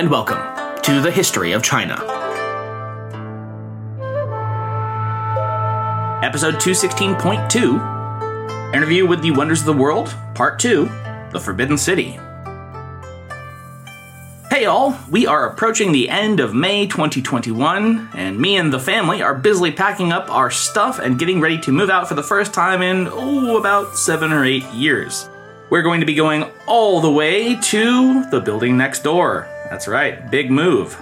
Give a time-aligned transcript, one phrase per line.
[0.00, 0.40] and welcome
[0.80, 1.92] to the History of China.
[6.22, 10.86] Episode 216.2 Interview with the Wonders of the World, Part 2
[11.32, 12.18] The Forbidden City.
[14.48, 19.20] Hey all, we are approaching the end of May 2021, and me and the family
[19.20, 22.54] are busily packing up our stuff and getting ready to move out for the first
[22.54, 25.28] time in, oh, about seven or eight years.
[25.68, 29.46] We're going to be going all the way to the building next door.
[29.70, 31.00] That's right, big move.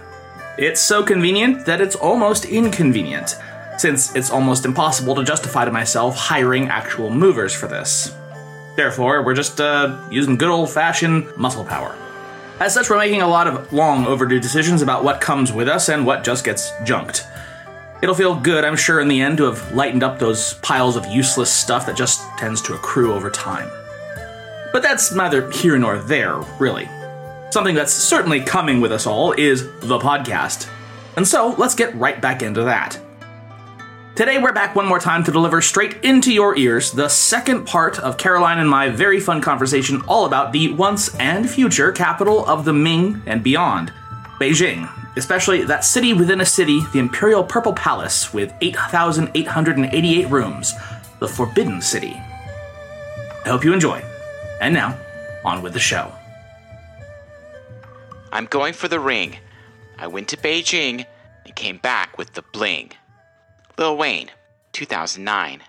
[0.59, 3.37] It's so convenient that it's almost inconvenient,
[3.79, 8.15] since it's almost impossible to justify to myself hiring actual movers for this.
[8.77, 11.97] Therefore, we're just uh, using good old fashioned muscle power.
[12.61, 15.89] As such, we're making a lot of long overdue decisions about what comes with us
[15.89, 17.25] and what just gets junked.
[18.03, 21.07] It'll feel good, I'm sure, in the end to have lightened up those piles of
[21.07, 23.71] useless stuff that just tends to accrue over time.
[24.73, 26.89] But that's neither here nor there, really.
[27.51, 30.69] Something that's certainly coming with us all is the podcast.
[31.17, 33.01] And so, let's get right back into that.
[34.15, 37.99] Today, we're back one more time to deliver straight into your ears the second part
[38.01, 42.65] of Caroline and my very fun conversation all about the once and future capital of
[42.65, 43.93] the Ming and beyond,
[44.41, 50.75] Beijing, especially that city within a city, the Imperial Purple Palace with 8,888 rooms,
[51.21, 52.21] the Forbidden City.
[53.45, 54.05] I hope you enjoy.
[54.61, 54.99] And now,
[55.45, 56.13] on with the show.
[58.39, 59.37] I'm going for the ring.
[59.99, 61.05] I went to Beijing
[61.45, 62.93] and came back with the bling.
[63.77, 64.31] Lil Wayne,
[64.71, 65.61] 2009.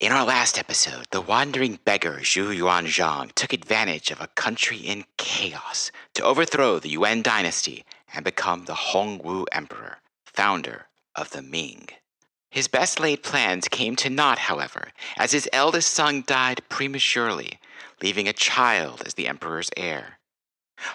[0.00, 5.04] In our last episode, the wandering beggar Zhu Yuanzhang took advantage of a country in
[5.16, 11.86] chaos to overthrow the Yuan dynasty and become the Hongwu Emperor, founder of the Ming.
[12.52, 17.58] His best laid plans came to naught, however, as his eldest son died prematurely,
[18.02, 20.18] leaving a child as the emperor's heir.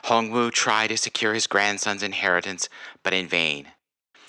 [0.04, 2.70] Hongwu tried to secure his grandson's inheritance,
[3.02, 3.72] but in vain.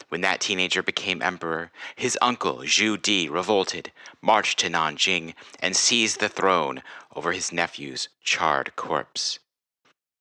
[0.09, 6.21] When that teenager became emperor, his uncle Zhu Di revolted, marched to Nanjing, and seized
[6.21, 6.83] the throne
[7.15, 9.39] over his nephew's charred corpse.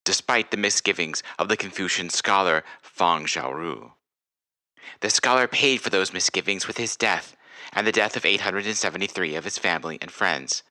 [0.03, 3.93] Despite the misgivings of the Confucian scholar Fang Xiaoru.
[5.01, 7.35] The scholar paid for those misgivings with his death
[7.73, 10.63] and the death of 873 of his family and friends.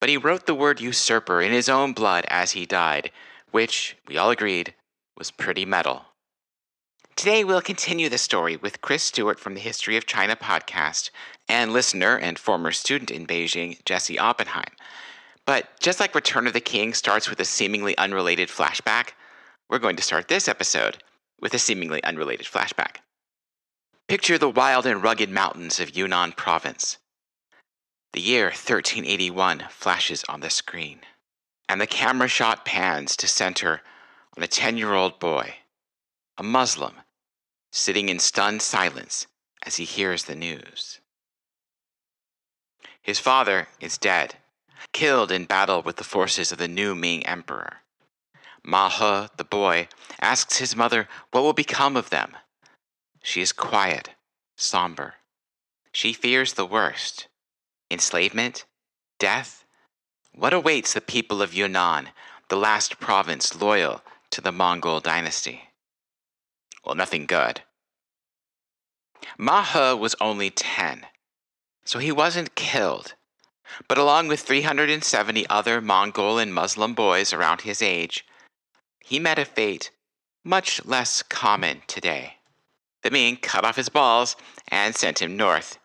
[0.00, 3.10] But he wrote the word usurper in his own blood as he died,
[3.50, 4.74] which, we all agreed,
[5.16, 6.06] was pretty metal.
[7.16, 11.10] Today we'll continue the story with Chris Stewart from the History of China podcast
[11.48, 14.72] and listener and former student in Beijing, Jesse Oppenheim.
[15.46, 19.12] But just like Return of the King starts with a seemingly unrelated flashback,
[19.70, 20.98] we're going to start this episode
[21.40, 22.96] with a seemingly unrelated flashback.
[24.08, 26.98] Picture the wild and rugged mountains of Yunnan province.
[28.12, 31.00] The year 1381 flashes on the screen,
[31.68, 33.82] and the camera shot pans to center
[34.36, 35.56] on a 10 year old boy,
[36.38, 36.94] a Muslim,
[37.72, 39.26] sitting in stunned silence
[39.64, 41.00] as he hears the news.
[43.02, 44.36] His father is dead,
[44.92, 47.78] killed in battle with the forces of the new Ming Emperor.
[48.62, 49.88] Ma He, the boy,
[50.20, 52.36] asks his mother what will become of them.
[53.26, 54.10] She is quiet,
[54.56, 55.16] somber.
[55.90, 57.26] She fears the worst
[57.90, 58.66] enslavement,
[59.18, 59.64] death.
[60.32, 62.10] What awaits the people of Yunnan,
[62.48, 65.62] the last province loyal to the Mongol dynasty?
[66.84, 67.62] Well, nothing good.
[69.36, 71.06] Ma was only 10,
[71.84, 73.14] so he wasn't killed.
[73.88, 78.24] But along with 370 other Mongol and Muslim boys around his age,
[79.00, 79.90] he met a fate
[80.44, 82.35] much less common today.
[83.06, 84.34] The Ming cut off his balls
[84.66, 85.78] and sent him north.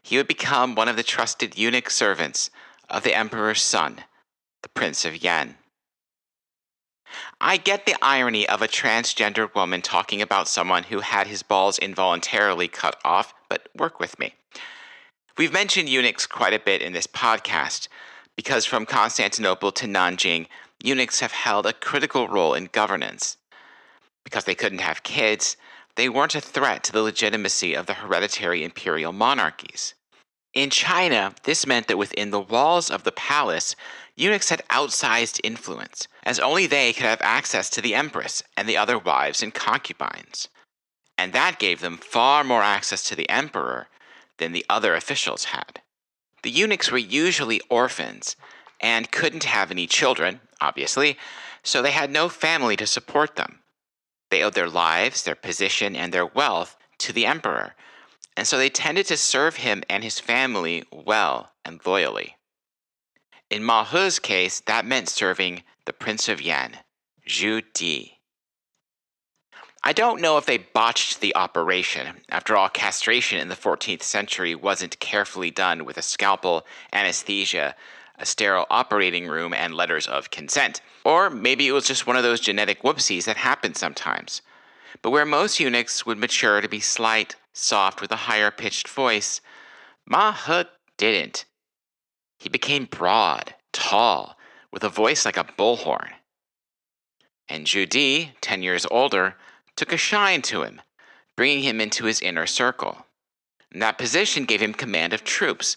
[0.00, 2.50] He would become one of the trusted eunuch servants
[2.88, 4.04] of the emperor's son,
[4.62, 5.56] the Prince of Yan.
[7.40, 11.80] I get the irony of a transgender woman talking about someone who had his balls
[11.80, 14.32] involuntarily cut off, but work with me.
[15.36, 17.88] We've mentioned eunuchs quite a bit in this podcast
[18.36, 20.46] because from Constantinople to Nanjing,
[20.80, 23.36] eunuchs have held a critical role in governance.
[24.22, 25.56] Because they couldn't have kids,
[25.96, 29.94] they weren't a threat to the legitimacy of the hereditary imperial monarchies.
[30.54, 33.76] In China, this meant that within the walls of the palace,
[34.14, 38.76] eunuchs had outsized influence, as only they could have access to the empress and the
[38.76, 40.48] other wives and concubines.
[41.18, 43.88] And that gave them far more access to the emperor
[44.38, 45.80] than the other officials had.
[46.42, 48.36] The eunuchs were usually orphans
[48.80, 51.16] and couldn't have any children, obviously,
[51.62, 53.60] so they had no family to support them.
[54.30, 57.74] They owed their lives, their position, and their wealth to the emperor,
[58.36, 62.36] and so they tended to serve him and his family well and loyally.
[63.48, 66.78] In Ma He's case, that meant serving the Prince of Yan,
[67.28, 68.18] Zhu Di.
[69.82, 72.22] I don't know if they botched the operation.
[72.28, 77.76] After all, castration in the 14th century wasn't carefully done with a scalpel, anesthesia,
[78.18, 80.80] a sterile operating room, and letters of consent.
[81.04, 84.42] Or maybe it was just one of those genetic whoopsies that happen sometimes.
[85.02, 89.40] But where most eunuchs would mature to be slight, soft, with a higher pitched voice,
[90.06, 90.64] Ma He
[90.96, 91.44] didn't.
[92.38, 94.36] He became broad, tall,
[94.72, 96.12] with a voice like a bullhorn.
[97.48, 99.36] And Zhu Di, ten years older,
[99.76, 100.80] took a shine to him,
[101.36, 103.06] bringing him into his inner circle.
[103.72, 105.76] And that position gave him command of troops,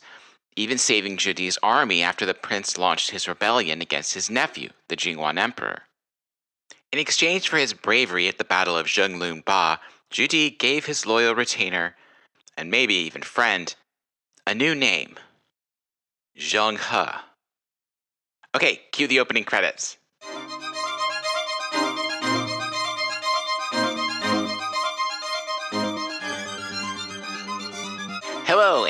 [0.60, 4.98] even saving Zhu Di's army after the prince launched his rebellion against his nephew, the
[4.98, 5.84] Jianwen Emperor.
[6.92, 9.80] In exchange for his bravery at the Battle of Zhenglun Ba,
[10.12, 11.96] Zhu Di gave his loyal retainer,
[12.58, 13.74] and maybe even friend,
[14.46, 15.16] a new name
[16.38, 17.20] Zheng He.
[18.54, 19.99] Okay, cue the opening credits.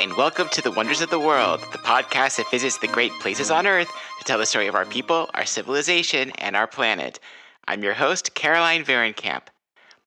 [0.00, 3.50] And welcome to The Wonders of the World, the podcast that visits the great places
[3.50, 7.20] on Earth to tell the story of our people, our civilization, and our planet.
[7.68, 9.42] I'm your host, Caroline Vahrenkamp.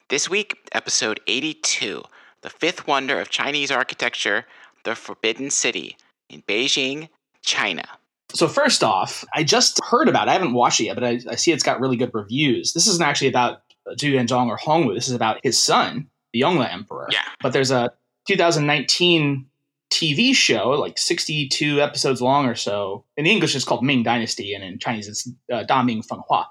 [0.10, 2.02] This week, episode 82
[2.42, 4.48] The Fifth Wonder of Chinese Architecture,
[4.84, 5.96] The Forbidden City,
[6.28, 7.10] in Beijing,
[7.44, 7.88] China.
[8.34, 10.32] So first off, I just heard about it.
[10.32, 12.74] I haven't watched it yet, but I, I see it's got really good reviews.
[12.74, 14.96] This isn't actually about Zhu Yuanzhang or Hongwu.
[14.96, 17.10] This is about his son, the Yongle Emperor.
[17.12, 17.20] Yeah.
[17.42, 17.94] But there's a
[18.28, 19.46] 2019
[19.94, 23.06] TV show, like 62 episodes long or so.
[23.16, 26.48] In English, it's called Ming Dynasty, and in Chinese, it's uh, Da Ming Feng Hua.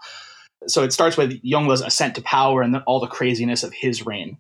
[0.69, 4.07] So it starts with Yongle's ascent to power and the, all the craziness of his
[4.07, 4.39] reign.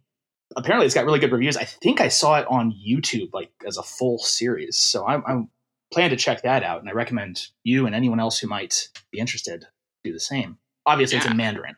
[0.54, 1.56] Apparently, it's got really good reviews.
[1.56, 4.76] I think I saw it on YouTube, like as a full series.
[4.76, 5.50] So I'm, I'm
[5.92, 9.18] plan to check that out, and I recommend you and anyone else who might be
[9.18, 9.66] interested
[10.04, 10.58] do the same.
[10.86, 11.76] Obviously, it's in Mandarin,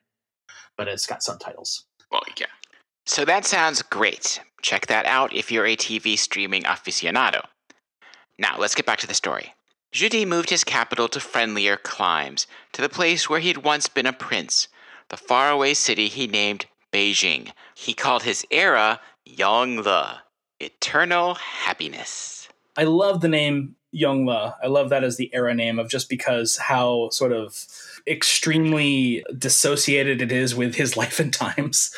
[0.77, 1.85] but it's got subtitles.
[2.11, 2.47] Well, yeah.
[3.07, 4.41] So that sounds great.
[4.63, 7.43] Check that out if you're a TV streaming aficionado.
[8.39, 9.55] Now, let's get back to the story.
[9.93, 14.13] Di moved his capital to friendlier climes, to the place where he'd once been a
[14.13, 14.69] prince,
[15.11, 17.53] the faraway city he named Beijing.
[17.75, 20.19] He called his era Yongle,
[20.59, 22.49] eternal happiness.
[22.77, 24.55] I love the name Yongle.
[24.63, 27.67] I love that as the era name of just because how sort of
[28.07, 31.95] extremely dissociated it is with his life and times.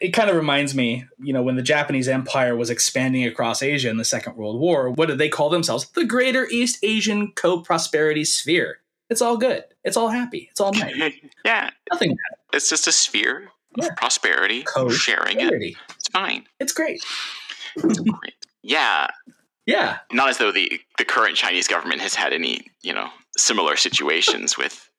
[0.00, 3.88] It kind of reminds me, you know, when the Japanese Empire was expanding across Asia
[3.90, 5.88] in the Second World War, what did they call themselves?
[5.90, 8.78] The Greater East Asian Co-Prosperity Sphere.
[9.08, 9.64] It's all good.
[9.84, 10.48] It's all happy.
[10.50, 10.94] It's all nice.
[11.44, 12.38] yeah, Nothing bad.
[12.56, 13.86] it's just a sphere Yeah.
[13.86, 15.52] of prosperity, Co- sharing it.
[15.96, 16.44] It's fine.
[16.60, 17.02] It's great.
[17.76, 18.34] It's great.
[18.62, 19.08] Yeah,
[19.66, 19.98] Yeah.
[20.12, 24.56] not as though the the current Chinese government has had any, you know, similar situations
[24.58, 24.89] with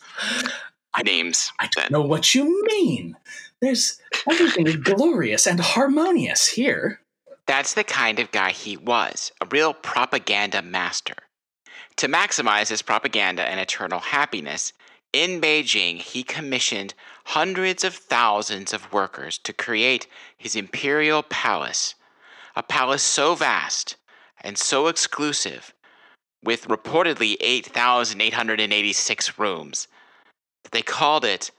[1.04, 3.16] names I don't know what you mean.
[3.62, 4.00] There's
[4.30, 7.02] everything is glorious and harmonious here.
[7.48, 11.16] That's the kind of guy he was, a real propaganda master.
[11.98, 14.74] To maximize his propaganda and eternal happiness,
[15.14, 16.94] in Beijing he commissioned
[17.26, 21.96] hundreds of thousands of workers to create his imperial palace,
[22.56, 23.98] a palace so vast
[24.42, 25.74] and so exclusive,
[26.44, 29.88] with reportedly 8,886 rooms,
[30.72, 31.52] they called it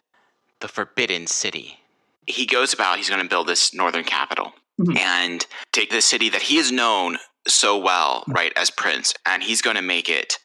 [0.61, 1.79] the Forbidden City.
[2.27, 4.97] He goes about, he's going to build this northern capital Mhm.
[4.99, 9.61] and take the city that he has known so well, right, as Prince, and he's
[9.61, 10.39] going to make it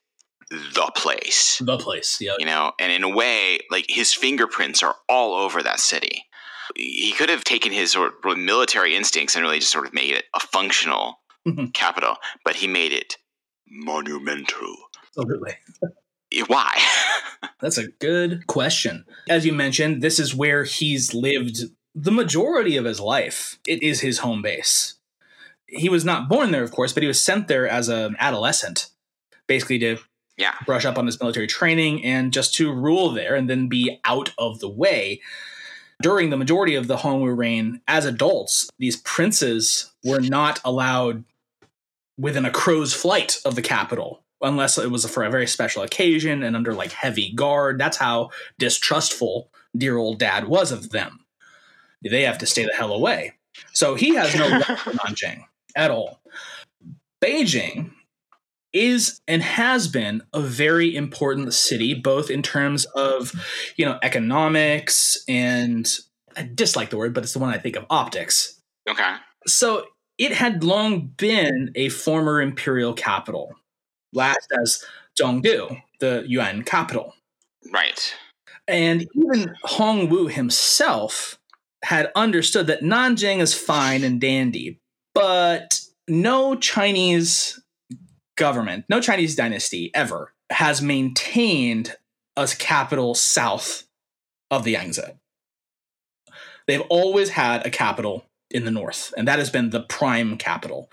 [0.50, 2.18] the place, The place.
[2.20, 2.36] Yeah.
[2.40, 6.26] you know, and in a way, like his fingerprints are all over that city.
[6.76, 10.12] He could have taken his sort of military instincts and really just sort of made
[10.16, 11.74] it a functional Mhm.
[11.74, 13.18] capital, but he made it
[13.70, 14.76] monumental.
[15.18, 15.58] Absolutely.
[16.48, 16.72] Why?
[17.60, 19.06] That's a good question.
[19.30, 21.64] As you mentioned, this is where he's lived
[21.96, 23.58] the majority of his life.
[23.66, 24.96] It is his home base.
[25.66, 28.92] He was not born there, of course, but he was sent there as an adolescent,
[29.48, 29.98] basically to
[30.38, 30.54] yeah.
[30.66, 34.32] brush up on his military training and just to rule there and then be out
[34.38, 35.22] of the way.
[36.00, 41.24] During the majority of the Hongwu reign, as adults, these princes were not allowed
[42.20, 46.44] within a crow's flight of the capital unless it was for a very special occasion
[46.44, 47.80] and under like heavy guard.
[47.80, 48.30] That's how
[48.60, 51.26] distrustful dear old dad was of them.
[52.04, 53.34] They have to stay the hell away.
[53.74, 55.44] So he has no right on Nanjing
[55.76, 56.22] at all.
[57.24, 57.92] Beijing
[58.74, 63.34] is and has been a very important city, both in terms of
[63.76, 65.90] you know economics and
[66.36, 68.62] I dislike the word, but it's the one I think of optics.
[68.88, 69.16] Okay.
[69.48, 69.86] So
[70.18, 73.56] it had long been a former imperial capital,
[74.14, 74.84] last as
[75.20, 77.14] Zhongdu, the Yuan capital.
[77.72, 78.16] Right.
[78.68, 81.40] And even Hong Wu himself
[81.84, 84.80] had understood that Nanjing is fine and dandy,
[85.14, 87.62] but no Chinese
[88.36, 91.96] government, no Chinese dynasty ever has maintained
[92.36, 93.88] a capital south
[94.52, 95.02] of the Yangtze.
[96.68, 100.90] They've always had a capital in the north, and that has been the prime capital.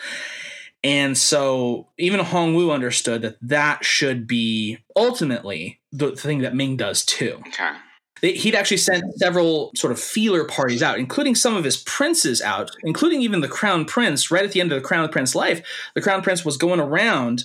[0.84, 6.76] And so even Hong Wu understood that that should be ultimately the thing that Ming
[6.76, 7.40] does too.
[7.48, 7.72] Okay.
[8.20, 12.70] He'd actually sent several sort of feeler parties out, including some of his princes out,
[12.82, 14.30] including even the crown prince.
[14.30, 17.44] Right at the end of the crown prince life, the crown prince was going around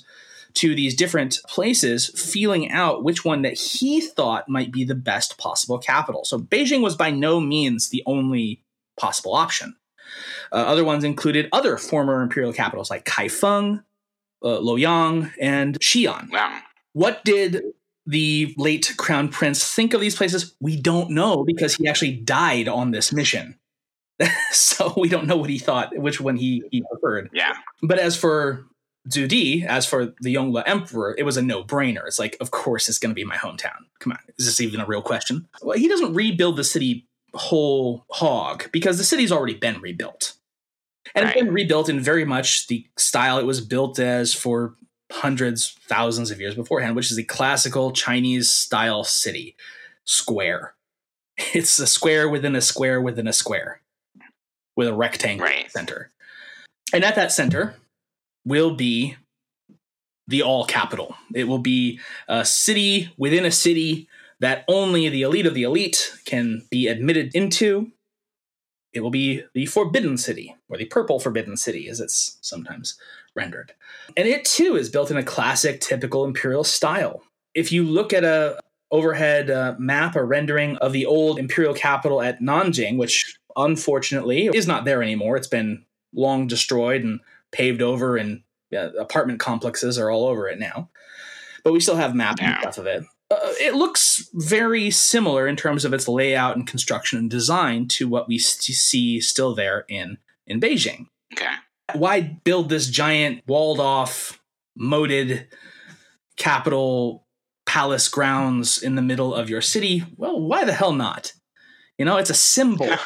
[0.55, 5.37] to these different places, feeling out which one that he thought might be the best
[5.37, 6.23] possible capital.
[6.25, 8.63] So Beijing was by no means the only
[8.97, 9.75] possible option.
[10.51, 13.83] Uh, other ones included other former imperial capitals like Kaifeng,
[14.43, 16.31] uh, Luoyang, and Xi'an.
[16.31, 16.59] Wow.
[16.93, 17.63] What did
[18.05, 20.55] the late crown prince think of these places?
[20.59, 23.59] We don't know because he actually died on this mission.
[24.51, 27.29] so we don't know what he thought, which one he, he preferred.
[27.33, 27.53] Yeah.
[27.81, 28.65] But as for
[29.09, 32.05] Zhu Di, as for the Yongle Emperor, it was a no brainer.
[32.05, 33.77] It's like, of course, it's going to be my hometown.
[33.99, 35.47] Come on, is this even a real question?
[35.61, 40.33] Well, he doesn't rebuild the city whole hog because the city's already been rebuilt.
[41.15, 41.35] And Right.
[41.35, 44.75] it's been rebuilt in very much the style it was built as for
[45.11, 49.55] hundreds, thousands of years beforehand, which is a classical Chinese style city
[50.05, 50.73] square.
[51.53, 53.81] It's a square within a square within a square
[54.75, 55.71] with a rectangle Right.
[55.71, 56.11] center.
[56.93, 57.75] And at that center
[58.45, 59.15] will be
[60.27, 61.15] the all capital.
[61.33, 64.07] It will be a city within a city
[64.39, 67.91] that only the elite of the elite can be admitted into.
[68.93, 72.97] It will be the Forbidden City, or the Purple Forbidden City, as it's sometimes
[73.35, 73.73] rendered.
[74.17, 77.21] And it too is built in a classic, typical imperial style.
[77.53, 78.59] If you look at a
[78.91, 84.67] overhead uh, map or rendering of the old imperial capital at Nanjing, which unfortunately is
[84.67, 87.19] not there anymore, it's been long destroyed and
[87.51, 88.41] paved over, and
[88.75, 90.89] uh, apartment complexes are all over it now.
[91.63, 93.03] But we still have maps and stuff of it.
[93.31, 98.07] Uh, it looks very similar in terms of its layout and construction and design to
[98.07, 100.17] what we st- see still there in
[100.47, 101.07] in Beijing.
[101.33, 101.53] Okay.
[101.93, 104.41] why build this giant walled off
[104.75, 105.47] moated
[106.37, 107.27] capital
[107.67, 110.03] palace grounds in the middle of your city?
[110.17, 111.33] Well why the hell not?
[111.99, 112.89] You know it's a symbol.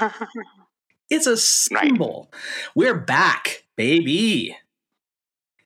[1.10, 2.32] It's a symbol.
[2.74, 4.58] We're back baby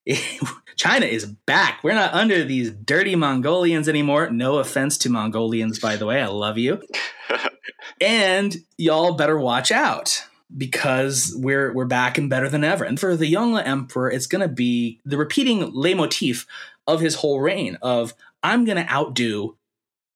[0.75, 5.95] china is back we're not under these dirty mongolians anymore no offense to mongolians by
[5.95, 6.81] the way i love you
[8.01, 10.23] and y'all better watch out
[10.55, 12.85] because we're we're back and better than ever.
[12.85, 16.45] And for the Yongle Emperor, it's going to be the repeating leitmotif
[16.85, 19.57] of his whole reign of I'm going to outdo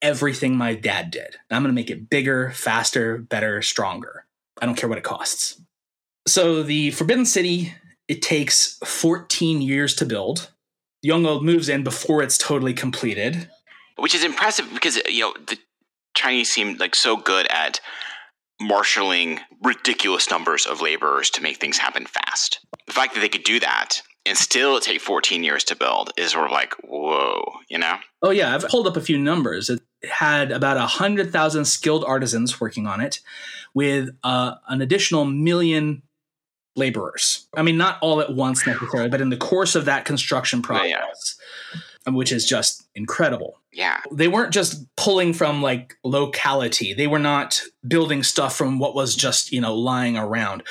[0.02, 1.36] everything my dad did.
[1.50, 4.26] I'm going to make it bigger, faster, better, stronger.
[4.62, 5.60] I don't care what it costs.
[6.28, 7.74] So the Forbidden City
[8.08, 10.52] it takes 14 years to build.
[11.06, 13.50] Yongle moves in before it's totally completed.
[13.98, 15.58] Which is impressive because you know the
[16.16, 17.80] Chinese seem like so good at
[18.60, 22.66] marshaling ridiculous numbers of laborers to make things happen fast.
[22.88, 26.32] The fact that they could do that and still take 14 years to build is
[26.32, 27.98] sort of like whoa, you know?
[28.22, 29.70] Oh yeah, I've pulled up a few numbers.
[29.70, 33.20] It had about a hundred thousand skilled artisans working on it,
[33.74, 36.04] with uh, an additional million
[36.82, 37.48] laborers.
[37.56, 40.84] I mean, not all at once necessarily, but in the course of that construction Yeah,
[40.84, 40.98] yeah.
[40.98, 41.36] process,
[42.08, 43.60] um, which is just incredible.
[43.72, 44.00] Yeah.
[44.12, 46.94] They weren't just pulling from like locality.
[46.94, 50.64] They were not building stuff from what was just you know lying around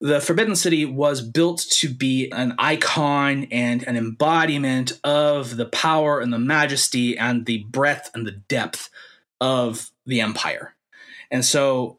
[0.00, 6.20] the Forbidden City was built to be an icon and an embodiment of the power
[6.20, 8.90] and the majesty and the breadth and the depth
[9.40, 10.74] of the empire.
[11.30, 11.98] And so,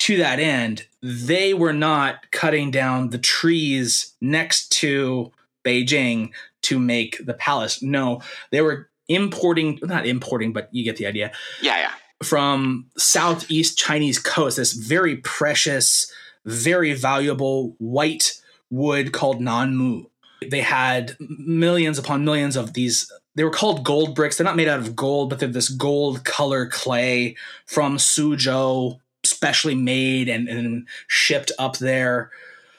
[0.00, 5.32] to that end, they were not cutting down the trees next to
[5.64, 6.30] Beijing
[6.62, 7.82] to make the palace.
[7.82, 8.20] No,
[8.50, 11.32] they were importing, not importing, but you get the idea,
[11.62, 11.90] Yeah, yeah.
[12.22, 16.10] from southeast Chinese coast, this very precious,
[16.44, 18.32] very valuable white
[18.70, 20.06] wood called nanmu.
[20.50, 23.10] They had millions upon millions of these.
[23.34, 24.36] They were called gold bricks.
[24.36, 27.36] They're not made out of gold, but they're this gold color clay
[27.66, 29.00] from Suzhou,
[29.34, 32.30] specially made and, and shipped up there.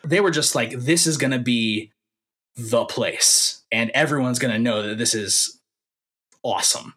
[0.04, 1.92] They were just like, this is going to be
[2.56, 5.60] the place, and everyone's going to know that this is
[6.44, 6.94] awesome.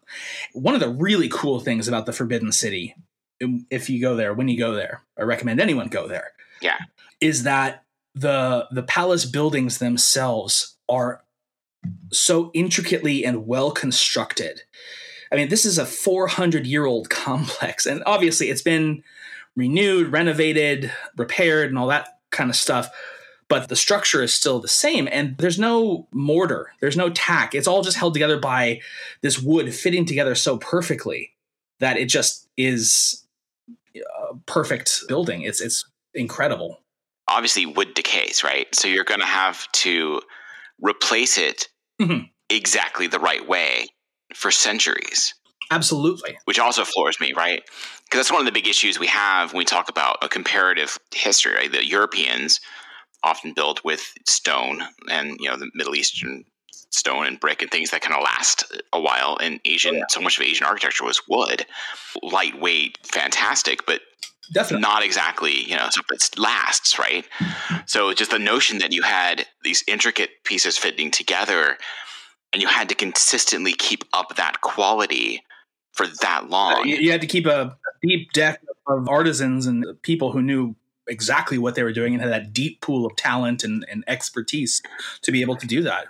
[0.53, 2.95] One of the really cool things about the Forbidden City,
[3.43, 6.31] um, if you go there, when you go there, I recommend anyone go there.
[6.61, 6.77] Yeah.
[7.19, 7.83] Is that
[8.15, 11.23] the the palace buildings themselves are
[12.11, 14.61] so intricately and well constructed.
[15.31, 19.03] I mean, this is a 400 year old complex, and obviously it's been
[19.59, 22.89] renewed, renovated, repaired, and all that kind of stuff.
[23.49, 27.53] But the structure is still the same, and there's no mortar, there's no tack.
[27.53, 28.79] It's all just held together by
[29.21, 31.33] this wood fitting together so perfectly
[31.79, 33.25] that it just is
[33.95, 35.41] a perfect building.
[35.41, 36.79] It's it's incredible.
[37.27, 38.73] Obviously, wood decays, right?
[38.73, 40.21] So you're going to have to
[40.81, 41.67] replace it
[41.99, 42.29] Mhm.
[42.49, 43.89] exactly the right way
[44.35, 45.33] for centuries.
[45.71, 46.37] Absolutely.
[46.45, 47.63] which also floors me, right?
[48.05, 50.97] Because that's one of the big issues we have when we talk about a comparative
[51.13, 51.53] history.
[51.53, 51.71] Right?
[51.71, 52.59] The Europeans
[53.23, 56.45] often built with stone, and you know the Middle Eastern
[56.91, 59.37] stone and brick and things that kind of last a while.
[59.41, 61.65] And Asian, so much of Asian architecture was wood,
[62.23, 64.01] lightweight, fantastic, but
[64.51, 64.81] Definitely.
[64.81, 67.23] not exactly you know something that lasts right
[67.85, 71.77] so just the notion that you had these intricate pieces fitting together
[72.51, 75.43] and you had to consistently keep up that quality
[75.99, 80.41] for that long You, had to keep a deep deck of artisans and people who
[80.41, 80.77] knew
[81.09, 84.81] exactly what they were doing and had that deep pool of talent and, and expertise
[85.23, 86.05] to be able to do that.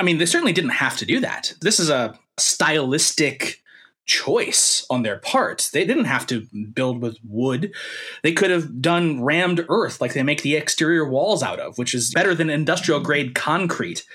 [0.00, 1.52] I mean, they certainly didn't have to do that.
[1.60, 3.62] This is a stylistic
[4.06, 5.68] choice on their part.
[5.74, 7.74] They didn't have to build with wood.
[8.22, 11.92] They could have done rammed earth like they make the exterior walls out of, which
[11.92, 14.06] is better than industrial grade concrete.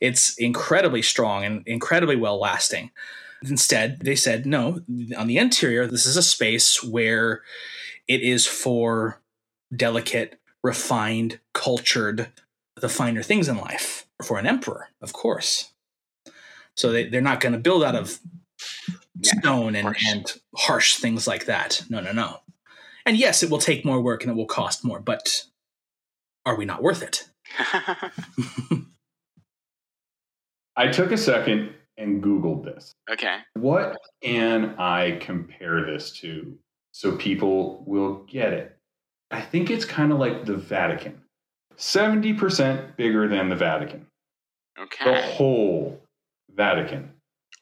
[0.00, 2.92] It's incredibly strong and incredibly well lasting.
[3.48, 4.80] Instead, they said, no,
[5.18, 7.42] on the interior, this is a space where
[8.08, 9.20] it is for
[9.74, 12.28] delicate, refined, cultured,
[12.76, 15.72] the finer things in life for an emperor, of course.
[16.76, 18.20] So they, they're not going to build out of
[19.20, 20.04] Yeah, stone and, course.
[20.08, 21.84] and harsh things like that.
[21.90, 22.40] No, no, no.
[23.06, 25.44] And yes, it will take more work and it will cost more, but
[26.46, 27.28] are we not worth it?
[30.76, 32.92] I took a second and Googled this.
[33.10, 36.56] okay What can I compare this to
[36.92, 38.76] so people will get it?
[39.30, 41.20] I think it's kind of like the Vatican
[41.76, 44.06] 70% bigger than the Vatican,
[44.78, 45.04] Okay.
[45.04, 46.00] the whole
[46.54, 47.12] Vatican.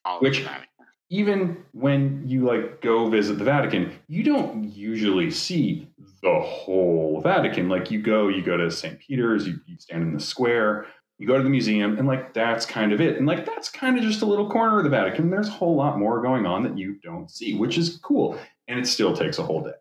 [0.04, 0.66] All which- that.
[1.12, 5.88] Even when you like go visit the Vatican, you don't usually see
[6.22, 7.68] the whole Vatican.
[7.68, 8.96] Like you go, you go to St.
[9.00, 10.86] Peter's, you, you stand in the square,
[11.20, 13.18] you go to the museum, and like that's kind of it.
[13.18, 15.28] And like that's kind of just a little corner of the Vatican.
[15.28, 18.38] There's a whole lot more going on that you don't see, which is cool.
[18.68, 19.74] And it still takes a whole day.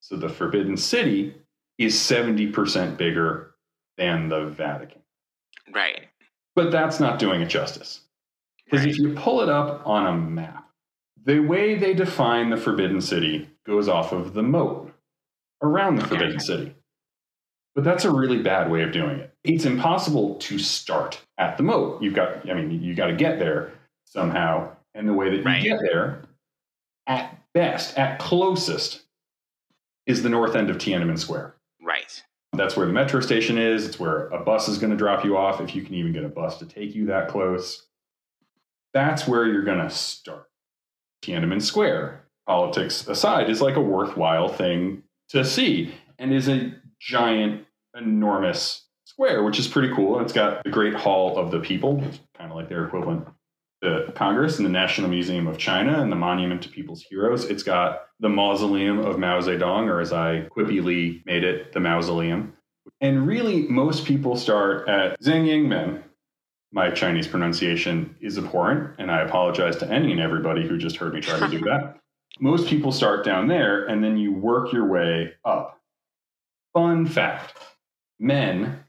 [0.00, 1.34] So the Forbidden City
[1.78, 3.54] is 70% bigger
[3.96, 5.00] than the Vatican.
[5.72, 6.02] right
[6.54, 8.00] But that's not doing it justice.
[8.66, 10.68] Because right if you pull it up on a map,
[11.24, 14.92] the way they define the Forbidden City goes off of the moat
[15.62, 16.10] around the Okay.
[16.10, 16.74] Forbidden City.
[17.74, 19.32] But that's a really bad way of doing it.
[19.44, 22.02] It's impossible to start at the moat.
[22.02, 23.72] You've got, I mean, you got to get there
[24.04, 24.74] somehow.
[24.94, 25.62] And the way that you Right.
[25.62, 26.22] get there,
[27.06, 29.02] at best, at closest,
[30.06, 31.54] is the north end of Tiananmen Square.
[31.80, 32.22] right
[32.54, 33.86] That's where the metro station is.
[33.86, 36.24] It's where a bus is going to drop you off if you can even get
[36.24, 37.86] a bus to take you that close.
[38.92, 40.48] That's where you're going to start.
[41.22, 47.66] Tiananmen Square, politics aside, is like a worthwhile thing to see and is a giant,
[47.96, 50.16] enormous square, which is pretty cool.
[50.16, 52.02] And it's got the Great Hall of the People,
[52.36, 53.26] kind of like their equivalent
[53.82, 57.44] to Congress and the National Museum of China and the Monument to People's Heroes.
[57.44, 62.54] It's got the Mausoleum of Mao Zedong, or as I quippily made it, the Mausoleum.
[63.00, 66.02] And really, most people start at Zheng Yingmen.
[66.72, 71.14] My Chinese pronunciation is abhorrent, and I apologize to any and everybody who just heard
[71.14, 71.96] me try to do that.
[72.40, 75.77] Most people start down there, and then you work your way up.
[76.78, 77.58] Fun fact
[78.20, 78.84] men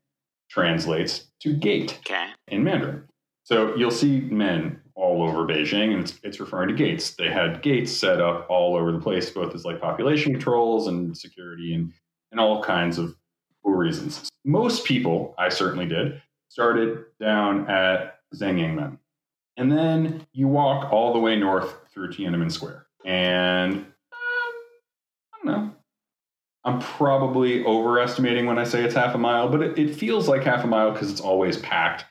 [0.48, 3.06] translates to gate okay in Mandarin.
[3.46, 7.16] So you'll see men all over Beijing, and it's, it's referring to gates.
[7.16, 11.18] They had gates set up all over the place, both as like population controls and
[11.18, 11.92] security and,
[12.32, 13.16] and all kinds of
[13.64, 14.30] cool reasons.
[14.46, 19.00] Most people, I certainly did, started down at Zhengyangmen.
[19.58, 22.86] And then you walk all the way north through Tiananmen Square.
[23.04, 25.72] And um, I don't know.
[26.70, 30.44] I'm probably overestimating when I say it's half a mile, but it, it feels like
[30.44, 32.06] half a mile because it's always packed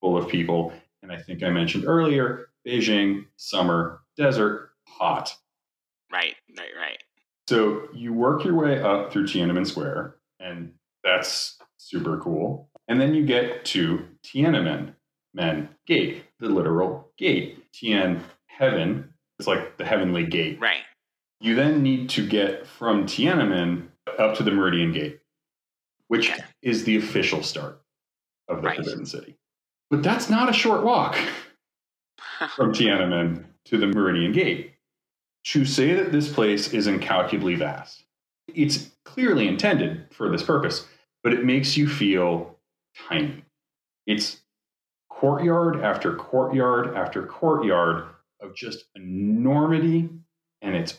[0.00, 0.72] full of people.
[1.02, 5.36] And I think I mentioned earlier Beijing, summer, desert, hot.
[6.12, 7.02] right right right
[7.48, 10.72] So you work your way up through Tiananmen Square, and
[11.02, 12.70] that's super cool.
[12.86, 14.94] And then you get to Tiananmen
[15.34, 17.72] Men Gate, the literal gate.
[17.72, 19.12] Tian, heaven.
[19.40, 20.60] It's like the heavenly gate.
[20.60, 20.82] right
[21.40, 23.88] You then need to get from Tiananmen
[24.18, 25.12] up to the Meridian Gate.
[26.08, 27.80] which is the official start
[28.48, 28.76] of the Right.
[28.76, 29.36] Forbidden City.
[29.90, 31.16] But that's not a short walk
[32.56, 34.72] from Tiananmen to the Meridian Gate.
[35.46, 38.04] To say that this place is incalculably vast,
[38.48, 40.86] it's clearly intended for this purpose,
[41.22, 42.58] but it makes you feel
[43.08, 43.44] tiny.
[44.06, 44.40] It's
[45.10, 48.06] courtyard after courtyard after courtyard
[48.40, 50.10] of just enormity,
[50.62, 50.98] and it's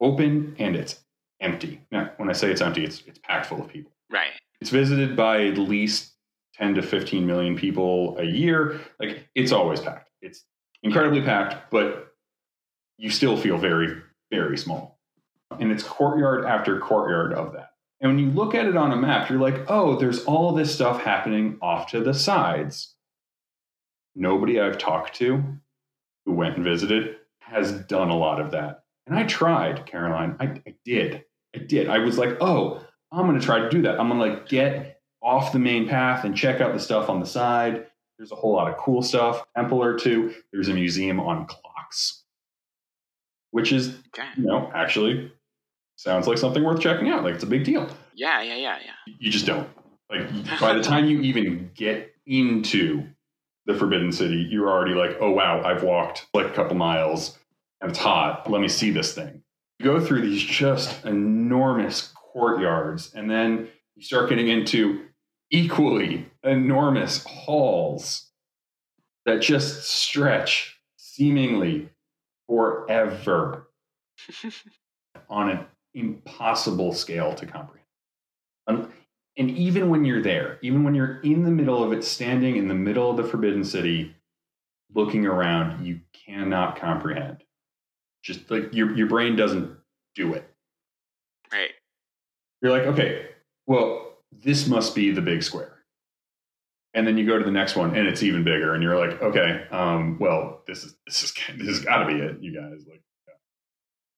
[0.00, 1.04] open and it's
[1.40, 1.80] empty.
[1.90, 3.92] Now, when I say it's empty, it's it's packed full of people.
[4.10, 4.32] right.
[4.60, 6.14] It's visited by at least
[6.54, 8.80] 10 to 15 million people a year.
[8.98, 10.08] Like it's always packed.
[10.22, 10.44] It's
[10.82, 12.08] incredibly packed, but
[12.96, 14.98] you still feel very, very small.
[15.60, 17.72] And it's courtyard after courtyard of that.
[18.00, 20.74] And when you look at it on a map, you're like, oh, there's all this
[20.74, 22.94] stuff happening off to the sides.
[24.14, 25.44] Nobody I've talked to
[26.24, 28.84] who went and visited has done a lot of that.
[29.06, 30.36] And I tried, Caroline.
[30.40, 31.24] I, I did.
[31.54, 31.88] I did.
[31.88, 34.00] I was like, oh, I'm going to try to do that.
[34.00, 37.20] I'm going to like get off the main path and check out the stuff on
[37.20, 37.86] the side.
[38.18, 39.44] There's a whole lot of cool stuff.
[39.56, 40.34] Temple or two.
[40.52, 42.24] There's a museum on clocks,
[43.50, 43.96] which is,
[44.36, 45.32] you know, actually
[45.96, 47.24] sounds like something worth checking out.
[47.24, 47.88] Like it's a big deal.
[48.14, 49.14] Yeah, yeah, yeah, yeah.
[49.18, 49.68] You just don't.
[50.10, 53.04] Like by the time you even get into
[53.66, 57.38] the Forbidden City, you're already like, oh wow, I've walked like a couple miles
[57.88, 58.50] it's hot.
[58.50, 59.42] Let me see this thing.
[59.78, 65.06] You go through these just enormous courtyards, and then you start getting into
[65.50, 68.30] equally enormous halls
[69.26, 71.88] that just stretch seemingly
[72.46, 73.68] forever
[75.28, 77.86] on an impossible scale to comprehend.
[78.66, 78.92] Um,
[79.36, 82.68] and even when you're there, even when you're in the middle of it, standing in
[82.68, 84.14] the middle of the Forbidden City,
[84.94, 87.42] looking around, you cannot comprehend.
[88.26, 89.70] Just like your your brain doesn't
[90.16, 90.50] do it.
[91.52, 91.70] Right.
[92.60, 93.26] You're like, okay,
[93.68, 95.84] well, this must be the big square.
[96.92, 99.22] And then you go to the next one, and it's even bigger, and you're like,
[99.22, 102.84] okay, um, well, this is this is this has got to be it, you guys.
[102.88, 103.34] Like, yeah.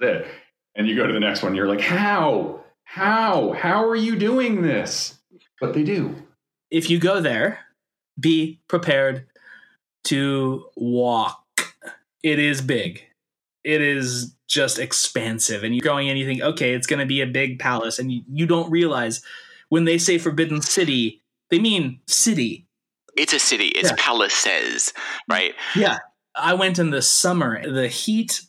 [0.01, 0.27] There.
[0.75, 4.17] And you go to the next one, and you're like, how, how, how are you
[4.17, 5.19] doing this?
[5.61, 6.15] But they do.
[6.71, 7.59] if you go there,
[8.19, 9.27] be prepared
[10.05, 11.45] to walk.
[12.23, 13.08] It is big.
[13.69, 15.63] It is just expansive.
[15.63, 17.99] And you're going in, you think, okay, it's going to be a big palace.
[17.99, 19.21] And you, you don't realize
[19.69, 22.67] when they say Forbidden City, they mean city.
[23.15, 23.67] It's a city.
[23.69, 23.97] It's Yeah.
[23.99, 24.95] palaces,
[25.29, 25.55] right?
[25.77, 25.99] Yeah.
[26.35, 28.41] I went in the summer, the heat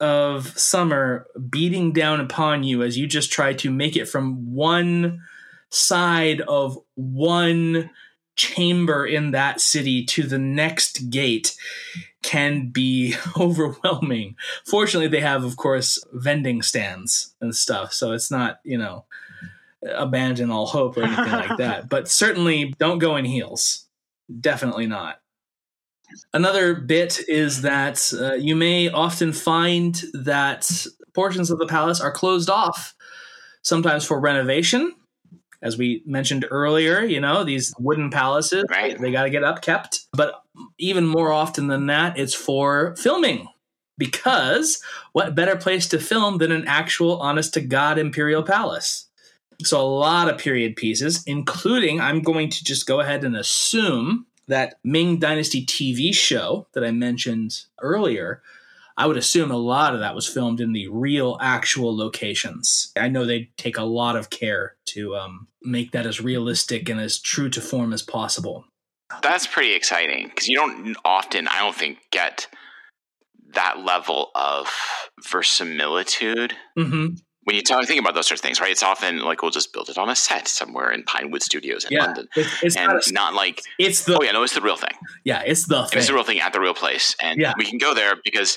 [0.00, 5.22] of summer beating down upon you as you just try to make it from one
[5.70, 7.90] side of one
[8.36, 11.54] chamber in that city to the next gate
[12.22, 14.36] can be overwhelming.
[14.66, 17.92] Fortunately, they have, of course, vending stands and stuff.
[17.92, 19.04] So it's not, you know,
[19.82, 21.88] abandon all hope or anything like that.
[21.88, 23.86] But certainly don't go in heels.
[24.40, 25.20] Definitely not.
[26.32, 30.70] Another bit is that uh, you may often find that
[31.12, 32.94] portions of the palace are closed off,
[33.62, 34.92] sometimes for renovation.
[35.64, 39.00] As we mentioned earlier, you know, these wooden palaces, Right.
[39.00, 40.06] they got to get upkept.
[40.12, 40.42] But
[40.78, 43.48] even more often than that, it's for filming.
[43.96, 44.80] Because
[45.12, 49.06] what better place to film than an actual honest to God imperial palace?
[49.62, 54.26] So, a lot of period pieces, including, I'm going to just go ahead and assume
[54.48, 58.42] that Ming Dynasty TV show that I mentioned earlier,
[58.96, 62.92] I would assume a lot of that was filmed in the real, actual locations.
[62.96, 67.00] I know they take a lot of care to um, make that as realistic and
[67.00, 68.64] as true to form as possible.
[69.22, 72.46] That's pretty exciting because you don't often, I don't think, get
[73.54, 74.68] that level of
[75.28, 77.08] verisimilitude hmm
[77.46, 78.70] when you talk, think about those sorts of things, right?
[78.70, 81.92] It's often like we'll just build it on a set somewhere in Pinewood Studios in
[81.92, 83.06] Yeah, London, it's, it's and not.
[83.06, 84.94] A, not like, it's the oh yeah, no, it's the real thing.
[85.24, 85.98] yeah, it's the thing.
[85.98, 87.52] it's the real thing at the real place, and Yeah.
[87.58, 88.56] we can go there because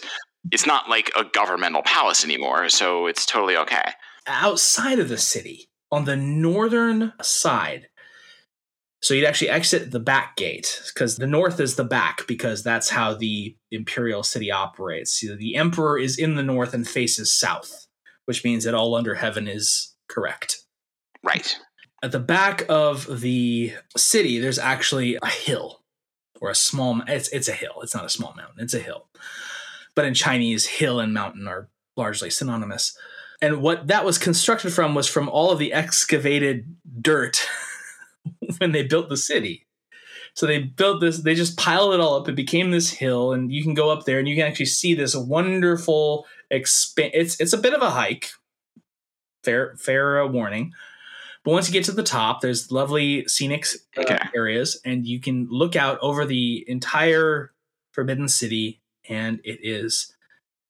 [0.51, 3.91] it's not like a governmental palace anymore, so it's totally okay.
[4.27, 7.87] outside of the city on the northern side.
[9.01, 12.89] So you'd actually exit the back gate because the north is the back because that's
[12.89, 15.21] how the imperial city operates.
[15.21, 17.87] The emperor is in the north and faces south,
[18.25, 20.63] which means that all under heaven is correct.
[21.23, 21.57] Right.
[22.03, 25.83] At the back of the city, there's actually a hill
[26.41, 27.01] or a small.
[27.07, 27.79] It's it's a hill.
[27.83, 28.59] It's not a small mountain.
[28.59, 29.09] It's a hill.
[29.97, 32.95] But in Chinese, hill and mountain are largely synonymous.
[33.41, 37.41] And what that was constructed from was from all of the excavated dirt
[38.59, 39.65] when they built the city.
[40.35, 41.23] So they built this.
[41.23, 42.29] They just piled it all up.
[42.29, 44.93] It became this hill, and you can go up there and you can actually see
[44.93, 48.29] this wonderful expan It's it's a bit of a hike.
[49.43, 50.73] Fair fair uh, warning
[51.43, 53.65] But once you get to the top, there's lovely scenic
[53.97, 54.17] uh, Okay.
[54.35, 57.53] areas, and you can look out over the entire
[57.93, 60.13] Forbidden City, and it is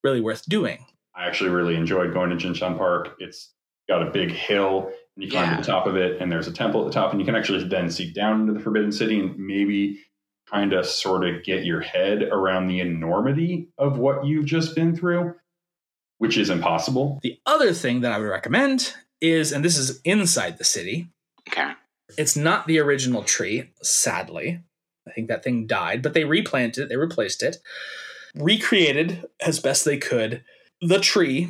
[0.03, 0.85] really worth doing.
[1.15, 3.15] I actually really enjoyed going to Jingshan Park.
[3.19, 3.51] It's
[3.89, 5.55] got a big hill, and you climb Yeah.
[5.57, 7.35] to the top of it, and there's a temple at the top, and you can
[7.35, 9.99] actually then see down into the Forbidden City and maybe
[10.49, 14.95] kind of sort of get your head around the enormity of what you've just been
[14.95, 15.33] through,
[16.19, 17.19] which is impossible.
[17.23, 21.07] The other thing that I would recommend is, and this is inside the city,
[21.49, 21.71] Okay.
[22.17, 24.61] it's not the original tree, sadly.
[25.07, 27.57] I think that thing died, but they replanted it, they replaced it,
[28.35, 30.43] recreated as best they could
[30.81, 31.49] the tree.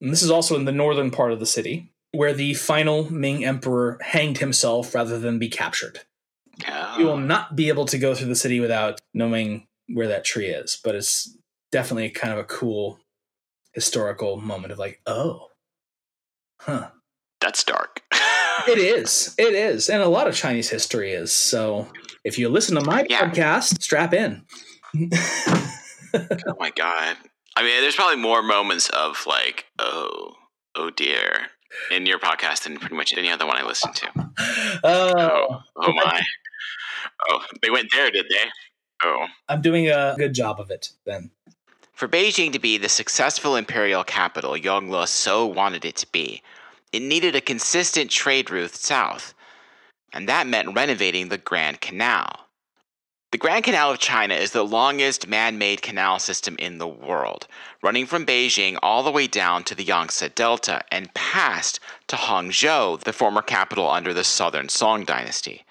[0.00, 3.44] And this is also in the northern part of the city, where the final Ming
[3.44, 6.00] emperor hanged himself rather than be captured.
[6.68, 6.98] Oh.
[6.98, 7.20] You will ah.
[7.20, 10.94] not be able to go through the city without knowing where that tree is, but
[10.94, 11.36] it's
[11.72, 13.00] definitely kind of a cool
[13.72, 15.48] historical moment of like, oh,
[16.60, 16.88] huh.
[17.40, 18.02] That's dark.
[18.68, 19.34] It is.
[19.38, 19.88] It is.
[19.88, 21.32] And a lot of Chinese history is.
[21.32, 21.88] So
[22.24, 23.30] if you listen to my Yeah.
[23.30, 24.44] podcast, strap in.
[26.14, 27.16] oh my god.
[27.56, 30.34] I mean, there's probably more moments of like, oh,
[30.76, 31.48] oh dear,
[31.90, 34.08] in your podcast than pretty much any other one I listen to.
[34.84, 36.22] oh, Oh, oh my.
[37.28, 38.48] Oh, they went there, did they?
[39.02, 39.26] Oh.
[39.48, 41.30] I'm doing a good job of it then.
[41.92, 46.42] For Beijing to be the successful imperial capital Yongle so wanted it to be,
[46.92, 49.34] it needed a consistent trade route south,
[50.12, 52.48] and that meant renovating the Grand Canal.
[53.32, 57.46] The Grand Canal of China is the longest man made canal system in the world,
[57.80, 62.98] running from Beijing all the way down to the Yangtze Delta and past to Hangzhou,
[62.98, 65.64] the former capital under the Southern Song dynasty.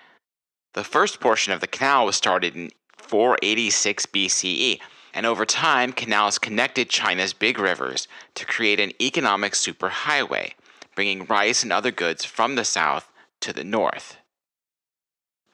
[0.72, 4.80] The first portion of the canal was started in 486 BCE,
[5.14, 10.54] and over time, canals connected China's big rivers to create an economic superhighway,
[10.96, 14.16] bringing rice and other goods from the south to the north.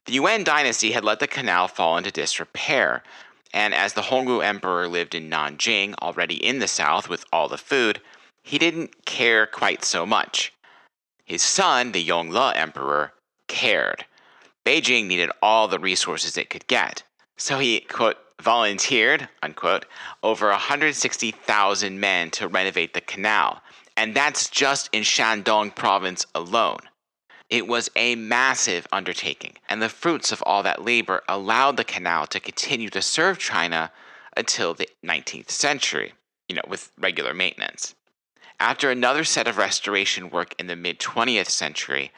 [0.06, 3.02] The Yuan dynasty had let the canal fall into disrepair,
[3.52, 7.58] and as the Hongwu emperor lived in Nanjing, already in the south with all the
[7.58, 8.00] food,
[8.44, 10.54] he didn't care quite so much.
[11.24, 13.14] His son, the Yongle emperor,
[13.48, 14.06] cared.
[14.64, 17.02] Beijing needed all the resources it could get,
[17.36, 19.88] so he, quote, volunteered, unquote,
[20.22, 23.64] over 160,000 men to renovate the canal,
[23.98, 26.82] and that's just in Shandong province alone.
[27.50, 32.26] It was a massive undertaking, and the fruits of all that labor allowed the canal
[32.28, 33.92] to continue to serve China
[34.36, 36.14] until the 19th century,
[36.50, 37.94] you know, with regular maintenance.
[38.60, 42.12] After another set of restoration work in the mid 20th century,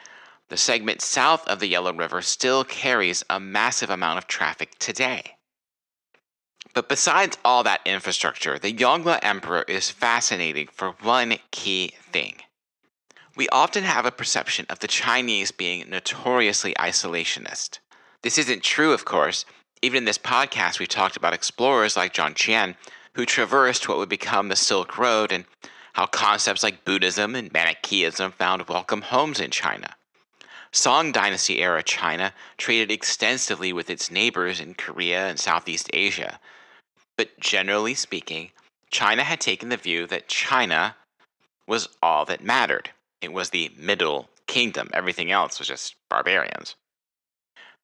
[0.48, 5.36] the segment south of the Yellow River still carries a massive amount of traffic today.
[6.72, 12.36] But besides all that infrastructure, the Yongle Emperor is fascinating for one key thing.
[13.38, 17.78] We often have a perception of the Chinese being notoriously isolationist.
[18.22, 19.44] This isn't true, of course.
[19.80, 22.74] Even in this podcast, we've talked about explorers like Zhang Qian,
[23.14, 25.44] who traversed what would become the Silk Road, and
[25.92, 29.94] how concepts like Buddhism and Manichaeism found welcome homes in China.
[30.72, 36.40] Song Dynasty era China traded extensively with its neighbors in Korea and Southeast Asia.
[37.16, 38.50] But generally speaking,
[38.90, 40.96] China had taken the view that China
[41.68, 42.90] was all that mattered.
[43.20, 46.76] It was the middle kingdom, everything else was just barbarians.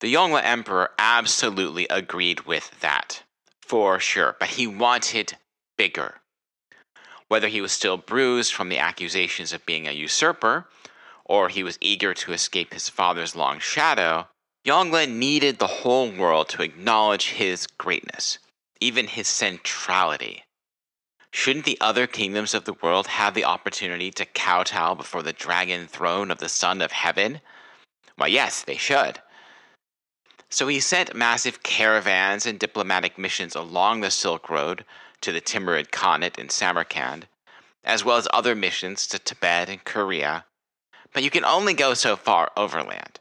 [0.01, 3.23] The Yongle Emperor absolutely agreed with that,
[3.61, 5.37] for sure, but he wanted
[5.77, 6.21] bigger.
[7.29, 10.69] Whether he was still bruised from the accusations of being a usurper,
[11.25, 14.29] or he was eager to escape his father's long shadow,
[14.65, 18.39] Yongle needed the whole world to acknowledge his greatness,
[18.81, 20.45] even his centrality.
[21.37, 25.89] Shouldn't the other kingdoms of the world have the opportunity to kowtow before the dragon
[25.89, 27.41] throne of the Son of Heaven?
[28.15, 29.19] Why, yes, they should.
[30.49, 34.85] So he sent massive caravans and diplomatic missions along the Silk Road
[35.23, 37.27] to the Timurid Khanate in Samarkand,
[37.83, 40.45] as well as other missions to Tibet and Korea.
[41.13, 43.19] But you can only go so far overland.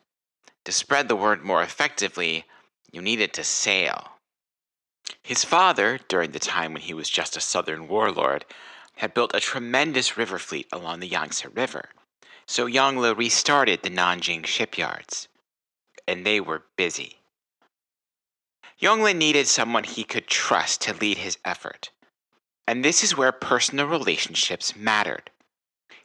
[0.65, 2.45] To spread the word more effectively,
[2.91, 4.12] you needed to sail.
[5.21, 8.45] His father, during the time when he was just a southern warlord,
[8.97, 11.89] had built a tremendous river fleet along the Yangtze River.
[12.45, 15.27] So Yongle restarted the Nanjing shipyards,
[16.07, 17.19] and they were busy.
[18.79, 21.89] Yongle needed someone he could trust to lead his effort,
[22.67, 25.31] and this is where personal relationships mattered.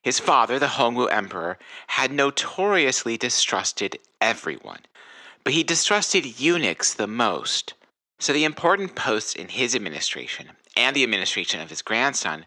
[0.00, 1.58] His father, the Hongwu Emperor,
[1.88, 4.86] had notoriously distrusted everyone,
[5.42, 7.74] but he distrusted eunuchs the most.
[8.20, 12.46] So the important posts in his administration and the administration of his grandson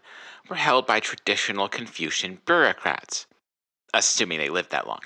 [0.50, 3.26] were held by traditional Confucian bureaucrats,
[3.94, 5.02] assuming they lived that long.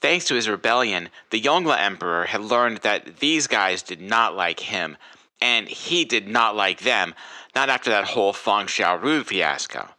[0.00, 4.60] Thanks to his rebellion, the Yongle Emperor had learned that these guys did not like
[4.60, 4.96] him,
[5.40, 7.14] and he did not like them,
[7.54, 9.90] not after that whole Fang Xiaoru fiasco.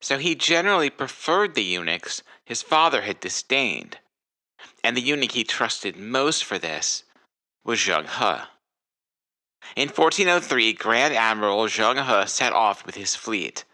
[0.00, 3.98] So he generally preferred the eunuchs his father had disdained,
[4.82, 7.02] and the eunuch he trusted most for this
[7.64, 8.44] was Zheng He.
[9.76, 13.64] In 1403, Grand Admiral Zheng He set off with his fleet,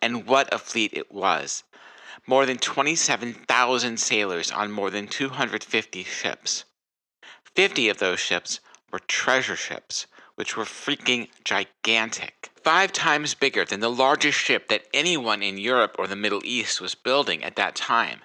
[0.00, 1.62] and what a fleet it was!
[2.26, 6.64] More than 27,000 sailors on more than 250 ships.
[7.54, 8.60] 50 of those ships
[8.90, 12.50] were treasure ships, which were freaking gigantic.
[12.62, 16.80] Five times bigger than the largest ship that anyone in Europe or the Middle East
[16.80, 18.22] was building at that time.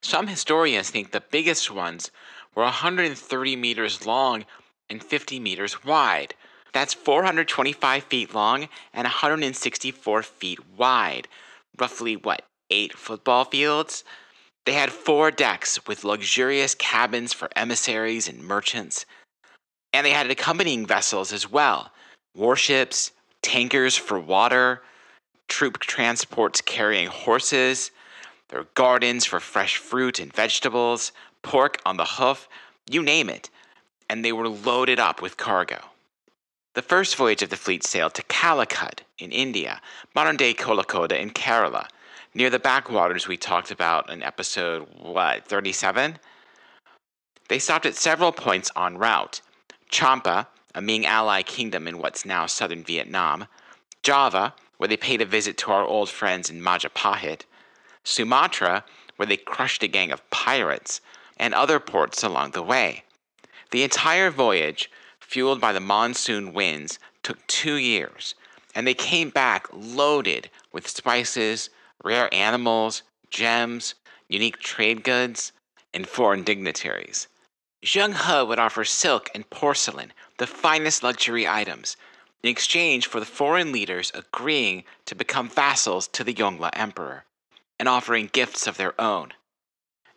[0.00, 2.10] Some historians think the biggest ones
[2.54, 4.46] were 130 meters long
[4.90, 6.34] and 50 meters wide.
[6.72, 11.28] That's 425 feet long and 164 feet wide.
[11.78, 14.04] Roughly, what, eight football fields?
[14.66, 19.06] They had four decks with luxurious cabins for emissaries and merchants.
[19.92, 21.92] And they had accompanying vessels as well
[22.34, 23.10] warships,
[23.42, 24.82] tankers for water,
[25.48, 27.90] troop transports carrying horses.
[28.48, 31.10] There were gardens for fresh fruit and vegetables,
[31.42, 32.48] pork on the hoof,
[32.88, 33.50] you name it.
[34.10, 35.78] And they were loaded up with cargo.
[36.74, 39.80] The first voyage of the fleet sailed to Calicut in India,
[40.16, 41.86] modern day Kozhikode in Kerala,
[42.34, 46.18] near the backwaters we talked about in episode, what, 37?
[47.48, 49.42] They stopped at several points en route
[49.92, 53.46] Champa, a Ming ally kingdom in what's now southern Vietnam,
[54.02, 57.42] Java, where they paid a visit to our old friends in Majapahit,
[58.02, 61.00] Sumatra, where they crushed a gang of pirates,
[61.36, 63.04] and other ports along the way.
[63.70, 68.34] The entire voyage, fueled by the monsoon winds, took two years,
[68.74, 71.70] and they came back loaded with spices,
[72.02, 73.94] rare animals, gems,
[74.28, 75.52] unique trade goods,
[75.94, 77.28] and foreign dignitaries.
[77.84, 81.96] Zheng He would offer silk and porcelain, the finest luxury items,
[82.42, 87.24] in exchange for the foreign leaders agreeing to become vassals to the Yongle Emperor
[87.78, 89.32] and offering gifts of their own.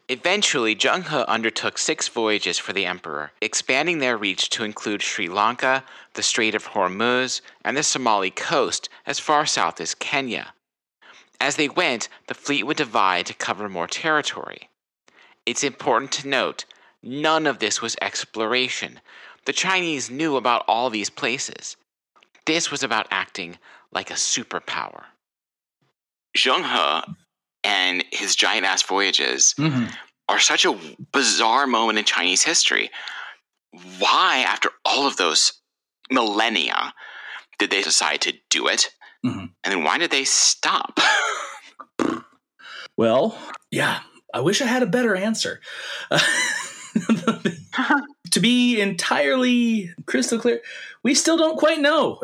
[0.09, 5.29] Eventually, Zheng He undertook six voyages for the emperor, expanding their reach to include Sri
[5.29, 5.85] Lanka,
[6.15, 10.53] the Strait of Hormuz, and the Somali coast as far south as Kenya.
[11.39, 14.69] As they went, the fleet would divide to cover more territory.
[15.45, 16.65] It's important to note
[17.01, 18.99] none of this was exploration.
[19.45, 21.77] The Chinese knew about all these places.
[22.45, 23.57] This was about acting
[23.93, 25.05] like a superpower.
[26.35, 27.13] Zheng He
[27.63, 29.85] and his giant ass voyages Mm-hmm.
[30.29, 30.77] are such a
[31.11, 32.89] bizarre moment in Chinese history.
[33.99, 35.53] Why, after all of those
[36.11, 36.93] millennia,
[37.59, 38.89] did they decide to do it?
[39.25, 39.49] Mhm.
[39.63, 40.99] And then why did they stop?
[42.95, 43.35] Well,
[43.71, 44.01] yeah,
[44.35, 45.61] I wish I had a better answer.
[48.31, 50.61] to be entirely crystal clear,
[51.03, 52.21] we still don't quite know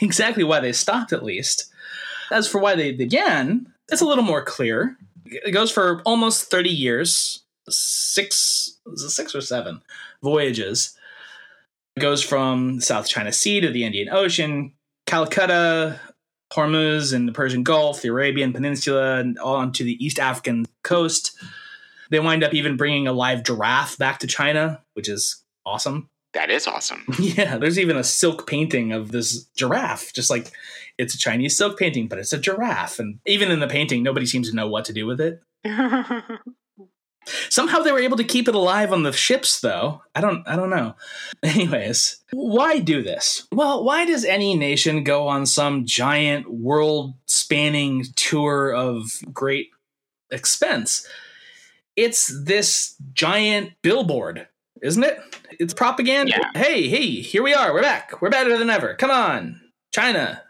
[0.00, 1.72] exactly why they stopped, at least.
[2.30, 4.96] As for why they began, it's a little more clear.
[5.26, 9.82] It goes for almost 30 years, six, six or seven
[10.22, 10.96] voyages.
[11.96, 14.72] It goes from South China Sea to the Indian Ocean,
[15.06, 16.00] Calcutta,
[16.52, 21.36] Hormuz and the Persian Gulf, the Arabian Peninsula, and on to the East African coast.
[22.10, 26.08] They wind up even bringing a live giraffe back to China, which is awesome.
[26.34, 27.04] That is awesome.
[27.18, 30.50] Yeah, there's even a silk painting of this giraffe, just like
[30.98, 32.98] it's a Chinese silk painting, but it's a giraffe.
[32.98, 35.42] And even in the painting, nobody seems to know what to do with it.
[37.48, 40.02] Somehow they were able to keep it alive on the ships, though.
[40.14, 40.96] I don't, I don't know.
[41.42, 43.46] Anyways, why do this?
[43.52, 49.70] Well, why does any nation go on some giant world-spanning tour of great
[50.30, 51.06] expense?
[51.94, 54.48] It's this giant billboard,
[54.82, 55.20] isn't it?
[55.58, 56.32] It's propaganda.
[56.36, 56.50] Yeah.
[56.60, 57.72] Hey, hey, here we are.
[57.72, 58.20] We're back.
[58.20, 58.94] We're better than ever.
[58.94, 59.60] Come on,
[59.92, 60.42] China,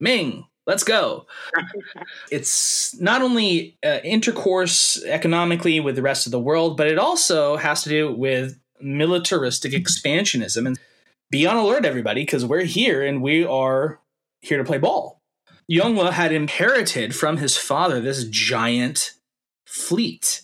[0.00, 1.26] Ming, let's go
[2.30, 7.56] it's not only uh, intercourse economically with the rest of the world, but it also
[7.56, 10.66] has to do with militaristic expansionism.
[10.66, 10.78] And
[11.30, 14.00] be on alert, everybody, because we're here and we are
[14.40, 15.20] here to play ball.
[15.70, 19.12] Yongle had inherited from his father this giant
[19.64, 20.42] fleet.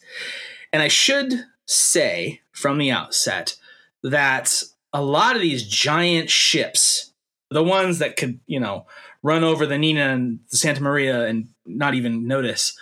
[0.73, 3.57] And I should say from the outset
[4.03, 7.13] that a lot of these giant ships,
[7.51, 8.87] the ones that could, you know,
[9.23, 12.77] run over the Nina and the Santa Maria and not even notice.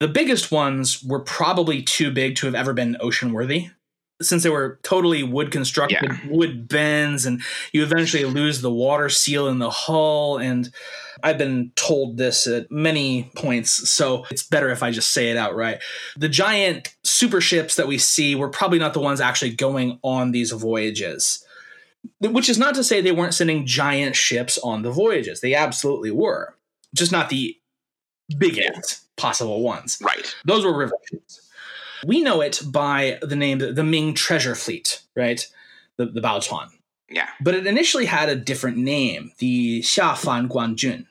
[0.00, 3.68] The biggest ones were probably too big to have ever been ocean worthy.
[4.20, 6.18] Since they were totally wood constructed, Yeah.
[6.28, 7.40] wood bends, and
[7.72, 10.38] you eventually lose the water seal in the hull.
[10.38, 10.70] And
[11.22, 15.36] I've been told this at many points, so it's better if I just say it
[15.36, 15.80] outright.
[16.16, 20.32] The giant super ships that we see were probably not the ones actually going on
[20.32, 21.44] these voyages.
[22.20, 25.40] Which is not to say they weren't sending giant ships on the voyages.
[25.40, 26.54] They absolutely were.
[26.94, 27.56] Just not the
[28.38, 29.98] biggest possible ones.
[30.00, 30.34] Right.
[30.44, 31.47] Those were river ships.
[32.06, 35.46] We know it by the name the Ming Treasure Fleet, right?
[35.96, 36.68] The the Baochuan.
[37.10, 37.28] Yeah.
[37.40, 41.06] But it initially had a different name, the Xia Xiafan Guanjun,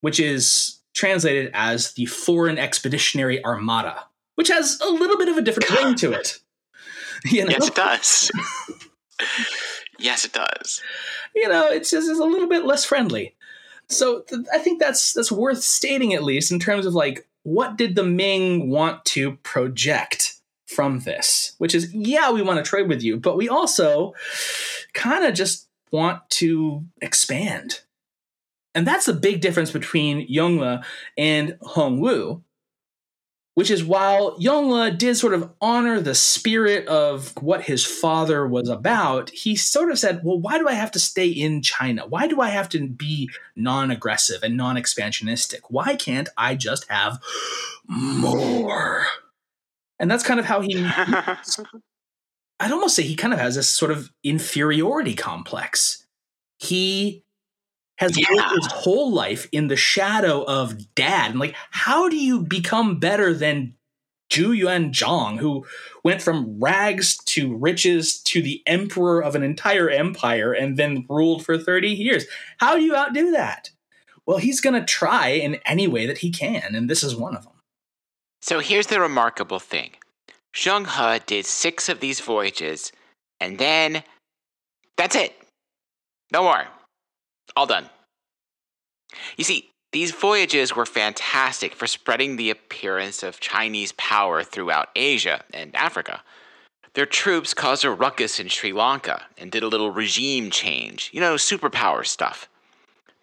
[0.00, 4.04] which is translated as the Foreign Expeditionary Armada,
[4.36, 6.38] which has a little bit of a different ring to it.
[7.26, 8.30] You know, Yes, it does.
[9.98, 10.82] yes, it does.
[11.34, 13.34] you know, it's just it's a little bit less friendly.
[13.88, 17.76] So th- I think that's that's worth stating at least in terms of like what
[17.76, 20.34] did the Ming want to project
[20.66, 21.54] from this?
[21.58, 24.14] Which is yeah, we want to trade with you, but we also
[24.92, 27.80] kind of just want to expand.
[28.74, 30.84] And that's the big difference between Yongle
[31.16, 32.42] and Hongwu,
[33.54, 38.68] which is while Yongle did sort of honor the spirit of what his father was
[38.68, 42.06] about, he sort of said, Well, why do I have to stay in China?
[42.06, 45.60] Why do I have to be non aggressive and non expansionistic?
[45.68, 47.22] Why can't I just have
[47.86, 49.06] more?
[50.00, 50.84] And that's kind of how he,
[52.60, 56.06] I'd almost say he kind of has this sort of inferiority complex.
[56.58, 57.23] He
[58.04, 58.26] has Yeah.
[58.30, 61.30] lived his whole life in the shadow of dad.
[61.32, 63.74] And like, how do you become better than
[64.30, 65.66] Zhu Yuanzhang, who
[66.02, 71.44] went from rags to riches to the emperor of an entire empire and then ruled
[71.44, 72.24] for 30 years?
[72.58, 73.70] How do you outdo that?
[74.26, 77.36] Well, he's going to try in any way that he can, and this is one
[77.36, 77.52] of them.
[78.40, 79.92] So here's the remarkable thing
[80.54, 82.92] Zheng He did six of these voyages,
[83.40, 84.02] and then
[84.96, 85.34] that's it.
[86.32, 86.64] No more.
[87.56, 87.88] All done.
[89.36, 95.44] You see, these voyages were fantastic for spreading the appearance of Chinese power throughout Asia
[95.52, 96.22] and Africa.
[96.94, 101.20] Their troops caused a ruckus in Sri Lanka and did a little regime change, you
[101.20, 102.48] know, superpower stuff.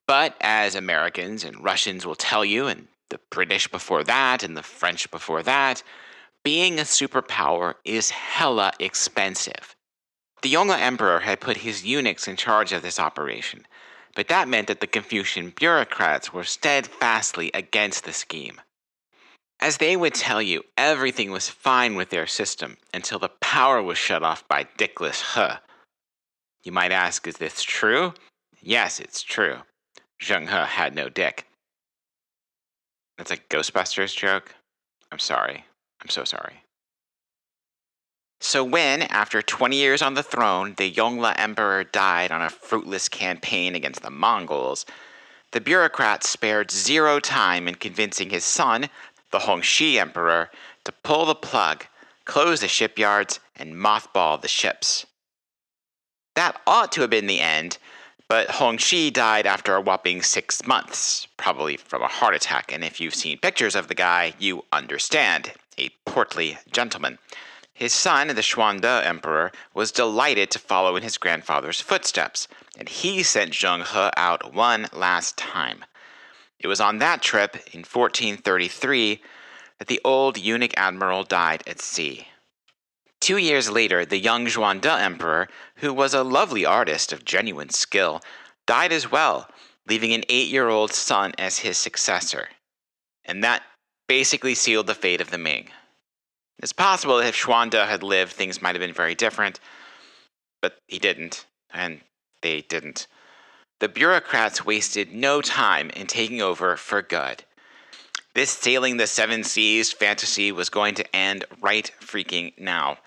[0.07, 4.63] But as Americans and Russians will tell you, and the British before that, and the
[4.63, 5.83] French before that,
[6.43, 9.75] being a superpower is hella expensive.
[10.41, 13.67] The Yongle Emperor had put his eunuchs in charge of this operation,
[14.15, 18.61] but that meant that the Confucian bureaucrats were steadfastly against the scheme.
[19.59, 23.97] As they would tell you, everything was fine with their system until the power was
[23.97, 25.55] shut off by Dickless He.
[26.63, 28.13] You might ask, is this true?
[28.61, 29.57] Yes, it's true.
[30.21, 31.45] Zheng He had no dick.
[33.17, 34.55] That's a Ghostbusters joke?
[35.11, 35.65] I'm sorry.
[36.01, 36.63] I'm so sorry.
[38.43, 43.07] So, when, after 20 years on the throne, the Yongle Emperor died on a fruitless
[43.07, 44.83] campaign against the Mongols,
[45.51, 48.89] the bureaucrats spared zero time in convincing his son,
[49.29, 50.49] the Hongxi Emperor,
[50.85, 51.85] to pull the plug,
[52.25, 55.05] close the shipyards, and mothball the ships.
[56.35, 57.77] That ought to have been the end,
[58.27, 62.99] but Hongxi died after a whopping six months, probably from a heart attack, and if
[62.99, 65.51] you've seen pictures of the guy, you understand.
[65.77, 67.19] A portly gentleman.
[67.73, 72.47] His son, the Xuande Emperor, was delighted to follow in his grandfather's footsteps,
[72.77, 75.85] and he sent Zheng He out one last time.
[76.59, 79.21] It was on that trip, in 1433,
[79.79, 82.27] that the old eunuch admiral died at sea.
[83.19, 85.47] Two years later, the young Xuande Emperor,
[85.77, 88.21] who was a lovely artist of genuine skill,
[88.67, 89.49] died as well,
[89.87, 92.49] leaving an eight year old son as his successor.
[93.25, 93.63] And that
[94.07, 95.69] basically sealed the fate of the Ming.
[96.61, 99.59] It's possible that if Xuande had lived, things might have been very different,
[100.61, 102.01] but he didn't, and
[102.41, 103.07] they didn't.
[103.79, 107.43] The bureaucrats wasted no time in taking over for good.
[108.35, 112.99] This sailing the seven seas fantasy was going to end right freaking now.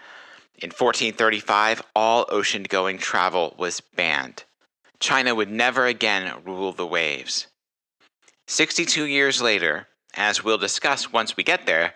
[0.57, 4.45] In 1435, all ocean going travel was banned.
[4.99, 7.47] China would never again rule the waves.
[8.49, 11.95] 62 years later, as we'll discuss once we get there,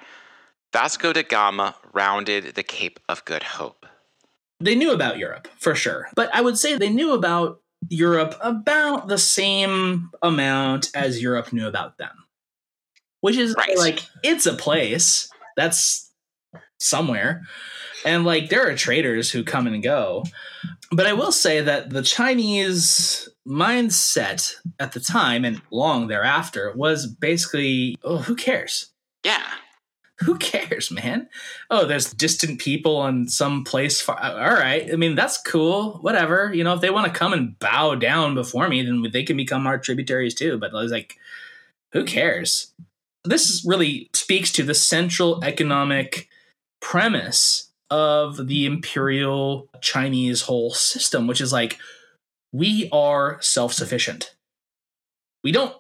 [0.72, 3.86] Vasco da Gama rounded the Cape of Good Hope.
[4.60, 9.08] They knew about Europe for sure, but I would say they knew about Europe about
[9.08, 12.10] the same amount as Europe knew about them.
[13.20, 13.76] Which is Right.
[13.78, 16.10] like it's a place that's
[16.80, 17.42] somewhere.
[18.04, 20.24] And like there are traders who come and go.
[20.90, 27.06] But I will say that the Chinese mindset at the time and long thereafter was
[27.06, 28.90] basically, oh, who cares?
[29.24, 29.44] Yeah,
[30.20, 31.28] who cares, man?
[31.70, 34.20] Oh, there's distant people on some place far.
[34.20, 34.88] All right.
[34.92, 35.98] I mean, that's cool.
[35.98, 36.52] Whatever.
[36.52, 39.36] You know, if they want to come and bow down before me, then they can
[39.36, 40.58] become our tributaries too.
[40.58, 41.18] But I was like,
[41.92, 42.72] who cares?
[43.24, 46.28] This really speaks to the central economic
[46.80, 51.78] premise of the imperial Chinese whole system, which is like,
[52.52, 54.34] we are self sufficient.
[55.44, 55.74] We don't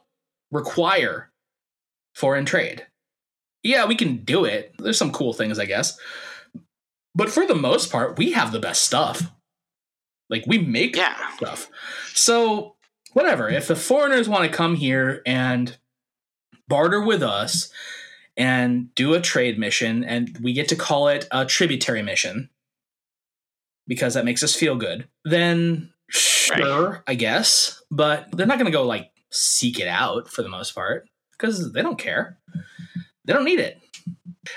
[0.52, 1.30] require
[2.14, 2.86] foreign trade
[3.62, 4.74] yeah, we can do it.
[4.78, 5.98] There's some cool things, I guess.
[7.14, 9.22] But for the most part, we have the best stuff.
[10.30, 11.34] Like we make yeah.
[11.36, 11.68] stuff.
[12.14, 12.76] So
[13.12, 13.48] whatever.
[13.48, 15.76] If the foreigners want to come here and
[16.68, 17.70] barter with us
[18.36, 22.50] and do a trade mission, and we get to call it a tributary mission
[23.86, 27.00] because that makes us feel good, then sure, right.
[27.06, 27.82] I guess.
[27.90, 31.72] But they're not going to go like seek it out for the most part because
[31.72, 32.37] they don't care.
[33.28, 33.78] They don't need it.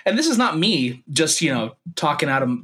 [0.06, 2.58] And this is not me just, you know, talking out of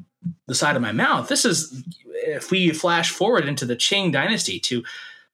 [0.48, 1.28] the side of my mouth.
[1.28, 4.84] This is, if we flash forward into the Qing dynasty to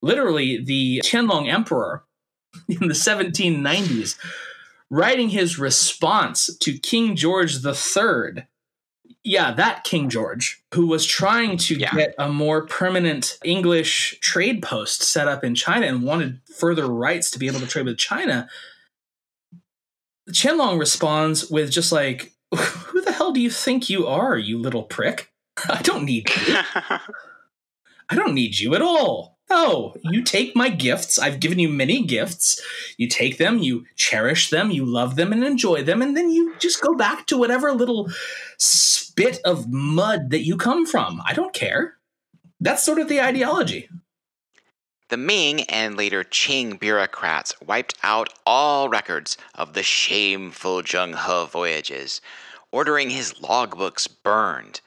[0.01, 2.03] literally the Qianlong emperor
[2.67, 4.17] in the 1790s,
[4.89, 8.47] writing his response to King George III.
[9.23, 11.93] Yeah, that King George, who was trying to yeah.
[11.93, 17.29] get a more permanent English trade post set up in China and wanted further rights
[17.31, 18.49] to be able to trade with China
[20.29, 24.83] Qianlong responds with just like, "Who the hell do you think you are, you little
[24.83, 25.31] prick?
[25.69, 26.57] I don't need you.
[28.09, 29.33] I don't need you at all.
[29.49, 31.19] No, you take my gifts.
[31.19, 32.61] I've given you many gifts.
[32.97, 36.55] You take them, you cherish them, you love them and enjoy them, and then you
[36.59, 38.09] just go back to whatever little
[38.57, 41.21] spit of mud that you come from.
[41.25, 41.97] I don't care.
[42.59, 43.89] That's sort of the ideology.
[45.09, 51.51] The Ming and later Qing bureaucrats wiped out all records of the shameful Zheng He
[51.51, 52.21] voyages,
[52.71, 54.79] ordering his logbooks burned,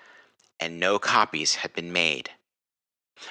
[0.59, 2.31] and no copies had been made.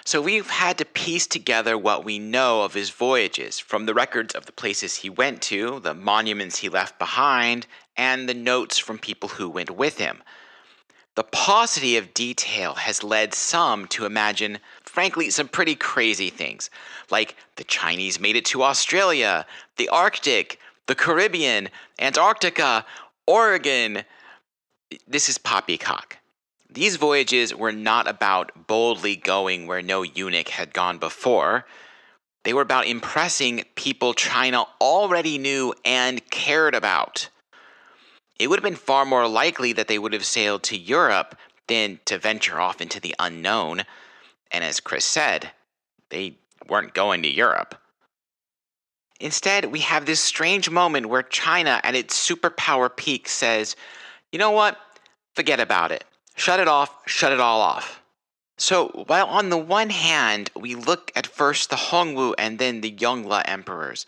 [0.04, 4.36] So we've had to piece together what we know of his voyages from the records
[4.36, 7.68] of the places he went to, the monuments he left behind,
[7.98, 10.24] and the notes from people who went with him.
[11.16, 14.60] The paucity of detail has led some to imagine
[14.96, 16.70] frankly, some pretty crazy things.
[17.12, 19.46] Like the Chinese made it to Australia,
[19.76, 20.58] the Arctic,
[20.88, 21.68] the Caribbean,
[22.00, 22.86] Antarctica,
[23.28, 24.04] Oregon.
[25.06, 26.18] This is poppycock.
[26.70, 31.66] These voyages were not about boldly going where no eunuch had gone before.
[32.46, 37.30] They were about impressing people China already knew and cared about.
[38.38, 42.00] It would have been far more likely that they would have sailed to Europe than
[42.06, 43.84] to venture off into the unknown.
[44.52, 45.52] And as Chris said,
[46.10, 47.76] they weren't going to Europe.
[49.20, 53.76] Instead, we have this strange moment where China, at its superpower peak, says,
[54.32, 54.78] you know what?
[55.34, 56.04] Forget about it.
[56.36, 58.02] Shut it off, shut it all off.
[58.58, 62.92] So, while on the one hand, we look at first the Hongwu and then the
[62.92, 64.06] Yongle emperors,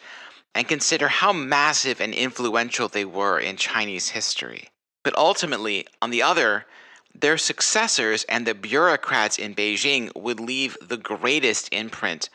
[0.56, 4.70] and consider how massive and influential they were in Chinese history.
[5.04, 6.66] But ultimately, on the other,
[7.14, 12.30] their successors and the bureaucrats in Beijing would leave the greatest imprint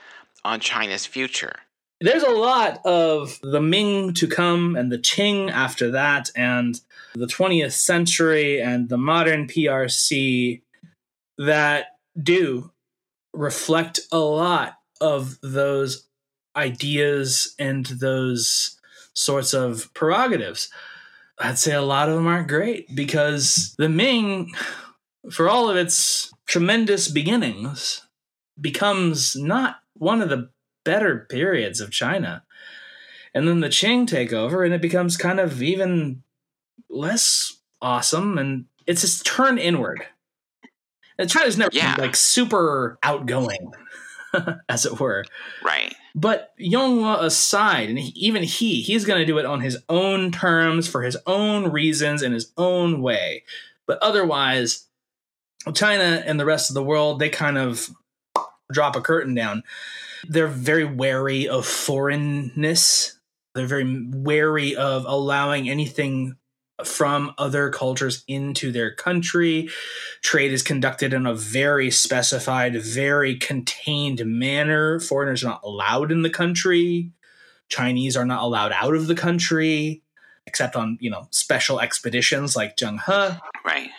[0.45, 1.55] on China's future.
[2.01, 6.81] There's a lot of the Ming to come and the Qing after that, and
[7.15, 10.63] the 20th century and the modern PRC
[11.39, 12.73] that do
[13.33, 16.09] reflect a lot of those
[16.57, 18.79] ideas and those
[19.15, 20.71] sorts of prerogatives.
[21.39, 24.53] I'd say a lot of them aren't great because the Ming,
[25.31, 28.07] for all of its tremendous beginnings,
[28.61, 30.51] becomes not one of the
[30.85, 32.45] better periods of China.
[33.35, 36.23] And then the Qing take over and it becomes kind of even
[36.91, 40.07] less awesome and it's just turn inward.
[41.19, 41.97] And China's never yeah.
[41.97, 43.73] been like super outgoing,
[44.69, 45.25] as it were.
[45.65, 45.95] Right.
[46.15, 50.89] But Yongle aside, and even he, he's going to do it on his own terms,
[50.89, 53.45] for his own reasons, in his own way.
[53.87, 54.87] But otherwise,
[55.75, 57.89] China and the rest of the world, they kind of
[58.71, 59.63] drop a curtain down.
[60.29, 63.19] They're very wary of foreignness.
[63.55, 66.37] They're very wary of allowing anything
[66.87, 69.69] from other cultures into their country.
[70.23, 75.01] Trade is conducted in a very specified, very contained manner.
[75.01, 77.11] Foreigners are not allowed in the country.
[77.69, 80.03] Chinese are not allowed out of the country,
[80.47, 83.39] except on, you know, special expeditions like Zheng He.
[83.65, 83.91] Right.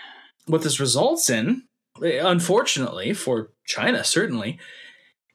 [0.45, 1.63] What this results in,
[2.01, 4.59] unfortunately for China, certainly,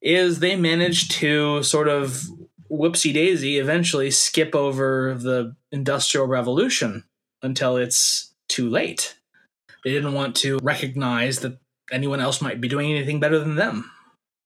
[0.01, 2.24] is they manage to sort of
[2.70, 7.05] whoopsie daisy eventually skip over the Industrial Revolution
[7.43, 9.16] until it's too late.
[9.84, 11.59] They didn't want to recognize that
[11.93, 13.91] anyone else might be doing anything better than them.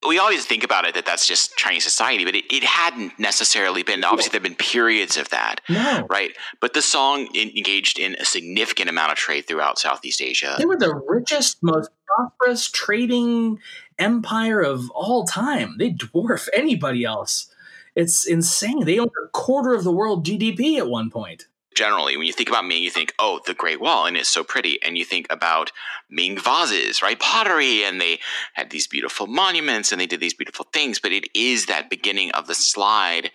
[0.05, 3.83] We always think about it that that's just Chinese society, but it, it hadn't necessarily
[3.83, 4.03] been.
[4.03, 6.05] Obviously, there have been periods of that, No.
[6.09, 6.31] right?
[6.59, 10.55] But the Song engaged in a significant amount of trade throughout Southeast Asia.
[10.57, 13.59] They were the richest, most prosperous trading
[13.97, 15.77] empire of all time.
[15.77, 17.49] They dwarf anybody else.
[17.95, 18.83] It's insane.
[18.85, 21.47] They owned a quarter of the world GDP at one point.
[21.75, 24.43] Generally when you think about Ming, you think, oh, the Great Wall, and it's so
[24.43, 24.81] pretty.
[24.83, 25.71] And you think about
[26.09, 27.19] Ming vases, right?
[27.19, 28.19] Pottery, and they
[28.53, 30.99] had these beautiful monuments and they did these beautiful things.
[30.99, 33.31] But it is that beginning of the slide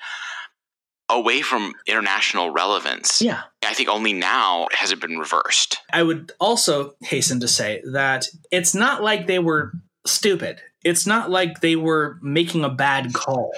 [1.08, 3.22] away from international relevance.
[3.22, 3.42] Yeah.
[3.64, 5.78] I think only now has it been reversed.
[5.92, 9.72] I would also hasten to say that it's not like they were
[10.06, 10.60] stupid.
[10.84, 13.52] It's not like they were making a bad call.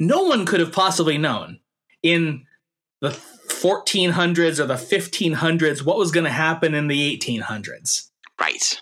[0.00, 1.60] No one could have possibly known
[2.02, 2.44] in
[3.00, 3.10] the
[3.60, 8.10] 1400s or the 1500s what was going to happen in the 1800s.
[8.40, 8.80] Right.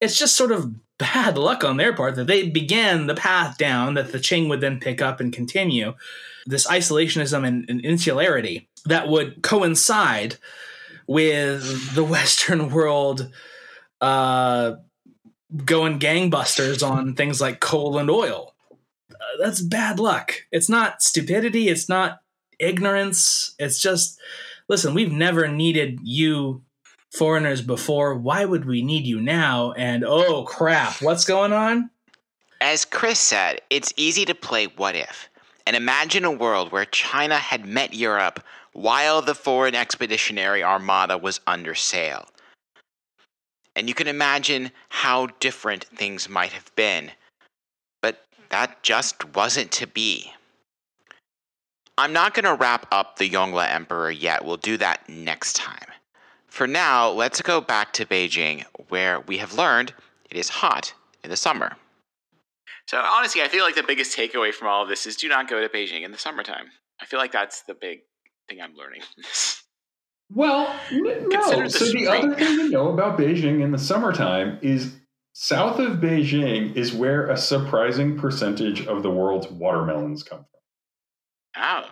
[0.00, 3.94] It's just sort of bad luck on their part that they began the path down
[3.94, 5.94] that the Qing would then pick up and continue.
[6.46, 10.36] This isolationism and, and insularity that would coincide
[11.06, 13.30] with the Western world
[14.00, 14.74] uh,
[15.64, 18.54] going gangbusters on things like coal and oil.
[19.10, 20.34] Uh, that's bad luck.
[20.52, 21.68] It's not stupidity.
[21.68, 22.20] It's not
[22.58, 23.54] ignorance.
[23.58, 24.18] It's just,
[24.68, 26.62] listen, we've never needed you
[27.12, 28.14] foreigners before.
[28.14, 29.72] Why would we need you now?
[29.72, 31.90] And oh crap, what's going on?
[32.60, 35.28] As Chris said, it's easy to play what if
[35.66, 38.42] and imagine a world where China had met Europe
[38.72, 42.26] while the foreign expeditionary armada was under sail.
[43.74, 47.10] And you can imagine how different things might have been.
[48.00, 50.32] But that just wasn't to be.
[51.98, 54.44] I'm not going to wrap up the Yongle Emperor yet.
[54.44, 55.88] We'll do that next time.
[56.46, 59.94] For now, let's go back to Beijing, where we have learned
[60.30, 60.92] it is hot
[61.24, 61.76] in the summer.
[62.86, 65.48] So honestly, I feel like the biggest takeaway from all of this is do not
[65.48, 66.66] go to Beijing in the summertime.
[67.00, 68.00] I feel like that's the big
[68.48, 69.02] thing I'm learning.
[70.34, 71.62] Well, n- no.
[71.62, 74.96] the So the other thing to know about Beijing in the summertime is
[75.32, 80.55] south of Beijing is where a surprising percentage of the world's watermelons come from.
[81.56, 81.84] Oh,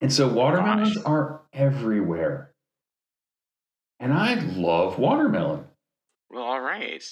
[0.00, 1.04] And so watermelons Gosh.
[1.06, 2.52] are everywhere.
[4.00, 5.64] And I love watermelon.
[6.30, 7.02] well, all right.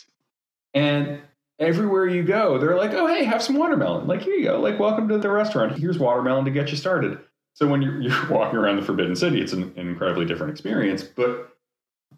[0.74, 1.20] And
[1.58, 4.06] everywhere you go, they're like, oh, hey, have some watermelon.
[4.06, 4.60] Like, here you go.
[4.60, 5.78] Like, welcome to the restaurant.
[5.78, 7.18] Here's watermelon to get you started.
[7.54, 11.02] So when you're, you're walking around the Forbidden City, it's an, an incredibly different experience.
[11.02, 11.50] But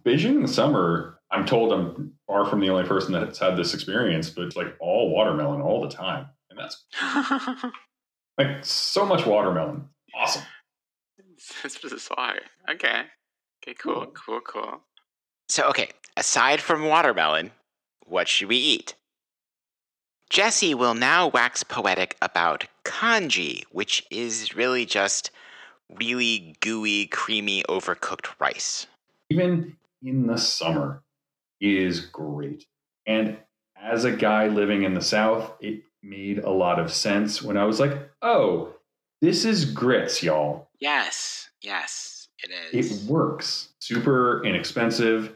[0.04, 3.74] Beijing in the summer, I'm told I'm far from the only person that's had this
[3.74, 6.26] experience, but it's like all watermelon all the time.
[6.50, 6.84] And that's
[8.38, 9.88] like so much watermelon.
[10.14, 10.42] Awesome.
[11.62, 12.40] That's bizarre.
[12.70, 13.02] Okay.
[13.62, 14.80] Okay, cool, cool, cool.
[15.48, 17.52] So, okay, aside from watermelon,
[18.06, 18.94] what should we eat?
[20.30, 25.30] Jesse will now wax poetic about congee, which is really just
[25.98, 28.86] really gooey, creamy, overcooked rice.
[29.30, 31.02] even in the summer
[31.60, 32.66] is great.
[33.06, 33.38] And
[33.80, 37.64] as a guy living in the South, it made a lot of sense when I
[37.64, 38.74] was like, oh,
[39.22, 40.68] this is grits, y'all.
[40.80, 43.02] Yes, yes, it is.
[43.06, 43.70] It works.
[43.80, 45.34] Super inexpensive,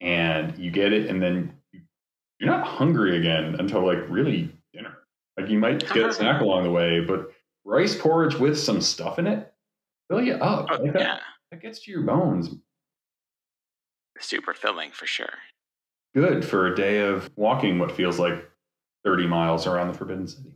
[0.00, 1.82] and you get it, and then you-
[2.40, 4.96] you're not hungry again until like really dinner.
[5.38, 7.30] Like you might get a snack along the way, but
[7.64, 9.52] rice porridge with some stuff in it,
[10.08, 10.66] fill you up.
[10.70, 12.50] Oh, Like that, yeah, that gets to your bones.
[14.18, 15.34] super filling for sure.
[16.14, 18.48] good for a day of walking what feels like
[19.06, 20.50] 30 miles around the Forbidden City.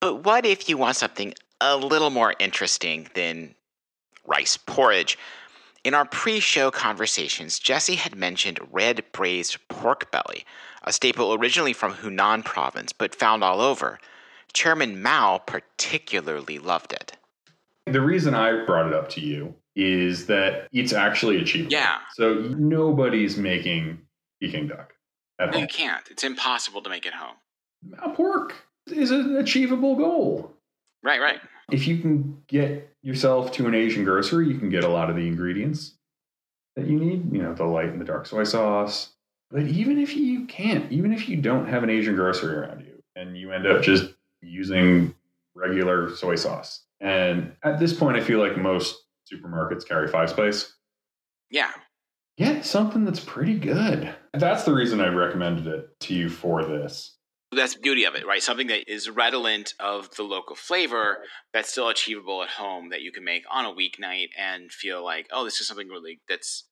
[0.00, 3.54] But what if you want something a little more interesting than
[4.26, 5.16] rice porridge?
[5.84, 10.44] In our pre show conversations, Jesse had mentioned red braised pork belly,
[10.82, 14.00] a staple originally from Hunan province but found all over.
[14.52, 17.16] Chairman Mao particularly loved it.
[17.86, 21.72] The reason I brought it up to you is that it's actually achievable.
[21.72, 21.98] Yeah.
[22.14, 24.00] So nobody's making
[24.40, 24.94] Peking duck
[25.38, 25.60] at home.
[25.60, 26.08] you can't.
[26.10, 27.36] It's impossible to make it home.
[27.82, 28.54] Now, pork
[28.86, 30.52] is an achievable goal.
[31.02, 31.40] Right, right.
[31.70, 35.16] If you can get yourself to an Asian grocery, you can get a lot of
[35.16, 35.94] the ingredients
[36.76, 39.10] that you need, you know, the light and the dark soy sauce.
[39.50, 43.02] But even if you can't, even if you don't have an Asian grocery around you
[43.16, 45.14] and you end up just using
[45.54, 46.84] regular soy sauce.
[47.00, 50.74] And at this point, I feel like most supermarkets carry five spice.
[51.50, 51.70] Yeah.
[52.38, 54.14] Get something that's pretty good.
[54.32, 57.11] That's the reason I recommended it to you for this.
[57.54, 58.42] That's the beauty of it, right?
[58.42, 61.18] Something that is redolent of the local flavor
[61.52, 65.26] that's still achievable at home that you can make on a weeknight and feel like,
[65.30, 66.64] oh, this is something really that's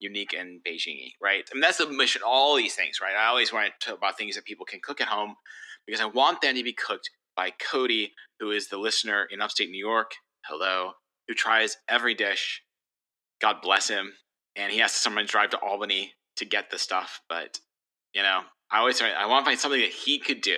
[0.00, 1.48] unique and Beijing right?
[1.50, 3.14] I mean, that's the mission, all these things, right?
[3.14, 5.36] I always want to talk about things that people can cook at home
[5.86, 9.70] because I want them to be cooked by Cody, who is the listener in upstate
[9.70, 10.12] New York.
[10.46, 10.92] Hello.
[11.28, 12.62] Who tries every dish.
[13.40, 14.12] God bless him.
[14.56, 17.20] And he has to sometimes drive to Albany to get the stuff.
[17.28, 17.58] But,
[18.12, 18.42] you know,
[18.72, 20.56] I always I want to find something that he could do.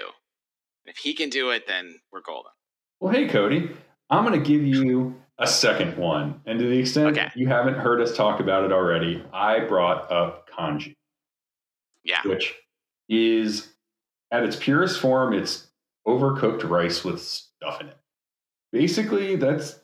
[0.86, 2.52] If he can do it, then we're golden.
[3.00, 3.70] Well, hey, Cody,
[4.10, 6.40] I'm going to give you a second one.
[6.46, 7.30] And to the extent Okay.
[7.34, 10.94] you haven't heard us talk about it already, I brought up congee,
[12.04, 12.20] Yeah.
[12.24, 12.54] which
[13.08, 13.74] is
[14.30, 15.66] at its purest form, it's
[16.06, 17.96] overcooked rice with stuff in it.
[18.72, 19.80] Basically, that's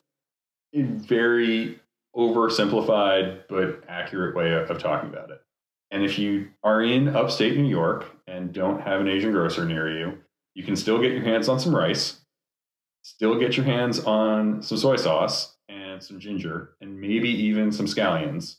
[0.74, 1.80] a very
[2.14, 5.40] oversimplified but accurate way of talking about it.
[5.90, 9.90] And if you are in upstate New York and don't have an Asian grocer near
[9.90, 10.18] you,
[10.54, 12.20] you can still get your hands on some rice,
[13.02, 17.86] still get your hands on some soy sauce and some ginger, and maybe even some
[17.86, 18.56] scallions.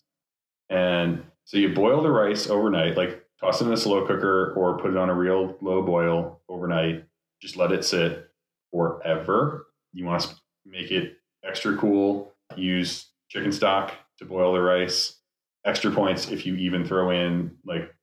[0.69, 4.77] And so you boil the rice overnight, like toss it in a slow cooker or
[4.77, 7.05] put it on a real low boil overnight.
[7.41, 8.29] Just let it sit
[8.71, 9.67] forever.
[9.93, 12.34] You want to make it extra cool.
[12.55, 15.20] Use chicken stock to boil the rice.
[15.66, 17.93] Extra points if you even throw in like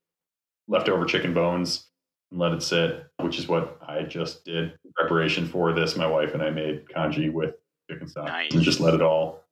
[0.68, 1.86] leftover chicken bones
[2.30, 5.96] and let it sit, which is what I just did in preparation for this.
[5.96, 7.54] My wife and I made congee with
[7.90, 8.52] chicken stock Nice.
[8.54, 9.42] and just let it all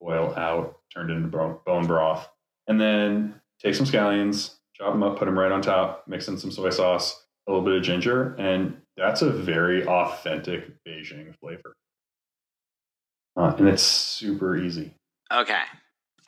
[0.00, 2.28] boil out, turned it into bone, bone broth.
[2.68, 6.38] And then take some scallions, chop them up, put them right on top, mix in
[6.38, 11.74] some soy sauce, a little bit of ginger, and that's a very authentic Beijing flavor.
[13.36, 14.94] Uh, and it's super easy.
[15.32, 15.62] Okay.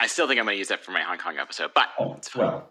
[0.03, 2.15] I still think I'm going to use that for my Hong Kong episode, but Oh,
[2.15, 2.45] it's fine.
[2.45, 2.69] well,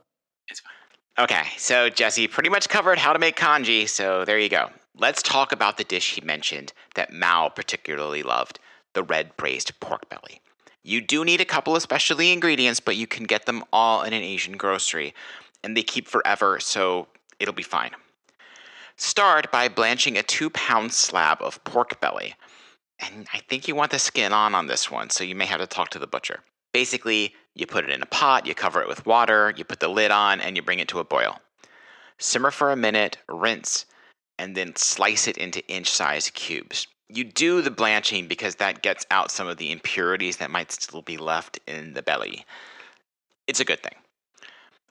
[0.49, 1.25] It's fine.
[1.25, 4.69] Okay, so Jesse pretty much covered how to make congee, so there you go.
[4.99, 8.59] Let's talk about the dish he mentioned that Mao particularly loved
[8.93, 10.43] the red braised pork belly.
[10.83, 14.13] You do need a couple of specialty ingredients, but you can get them all in
[14.13, 15.15] an Asian grocery,
[15.65, 17.09] and they keep forever, so
[17.41, 17.93] it'll be fine.
[18.97, 22.35] Start by blanching a two pound slab of pork belly.
[23.01, 25.61] And I think you want the skin on on this one, so you may have
[25.61, 26.41] to talk to the butcher.
[26.73, 29.89] Basically, you put it in a pot, you cover it with water, you put the
[29.89, 31.39] lid on, and you bring it to a boil.
[32.19, 33.85] Simmer for a minute, rinse,
[34.39, 36.87] and then slice it into inch sized cubes.
[37.09, 41.03] You do the blanching because that gets out some of the impurities that might still
[41.03, 42.47] be left in the belly.
[43.47, 43.95] It's a good thing.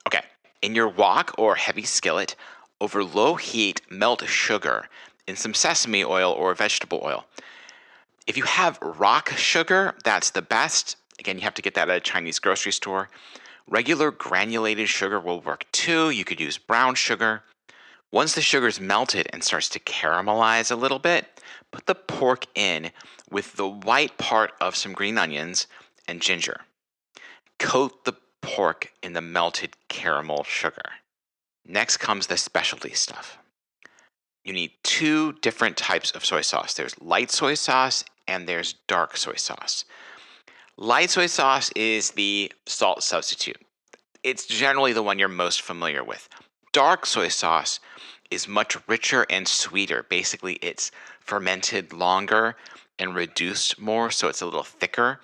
[0.06, 0.22] Okay,
[0.62, 2.36] in your wok or heavy skillet,
[2.80, 4.88] over low heat, melt sugar
[5.28, 7.26] in some sesame oil or vegetable oil.
[8.28, 10.98] If you have rock sugar, that's the best.
[11.22, 13.08] Again, you have to get that at a Chinese grocery store.
[13.68, 16.10] Regular granulated sugar will work too.
[16.10, 17.44] You could use brown sugar.
[18.12, 22.90] Once the sugar's melted and starts to caramelize a little bit, put the pork in
[23.30, 25.68] with the white part of some green onions
[26.08, 26.62] and ginger.
[27.60, 30.90] Coat the pork in the melted caramel sugar.
[31.68, 33.38] Next comes the specialty stuff.
[34.44, 39.18] You need two different types of soy sauce there's light soy sauce and there's dark
[39.18, 39.86] soy sauce.
[40.78, 43.62] Light soy sauce is the salt substitute.
[44.24, 46.30] It's generally the one you're most familiar with.
[46.72, 47.80] Dark soy sauce
[48.30, 50.04] is much richer and sweeter.
[50.10, 52.56] Basically, it's fermented longer
[52.98, 55.20] and reduced more, so it's a little thicker.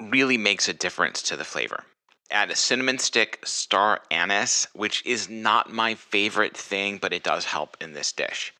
[0.00, 1.84] Really makes a difference to the flavor.
[2.30, 7.44] Add a cinnamon stick, star anise, which is not my favorite thing, but it does
[7.44, 8.52] help in this dish.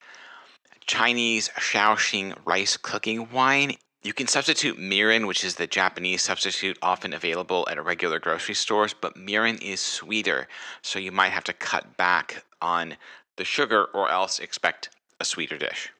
[0.87, 3.77] Chinese Shaoxing rice cooking wine.
[4.09, 8.95] You can substitute mirin, which is the Japanese substitute often available at regular grocery stores,
[8.99, 10.49] but mirin is sweeter,
[10.81, 12.97] so you might have to cut back on
[13.37, 14.89] the sugar or else expect
[15.21, 15.93] a sweeter dish.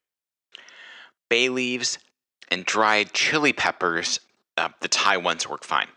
[1.29, 1.99] Bay leaves
[2.51, 4.21] and dried chili peppers,
[4.57, 5.89] uh, the Thai ones work fine.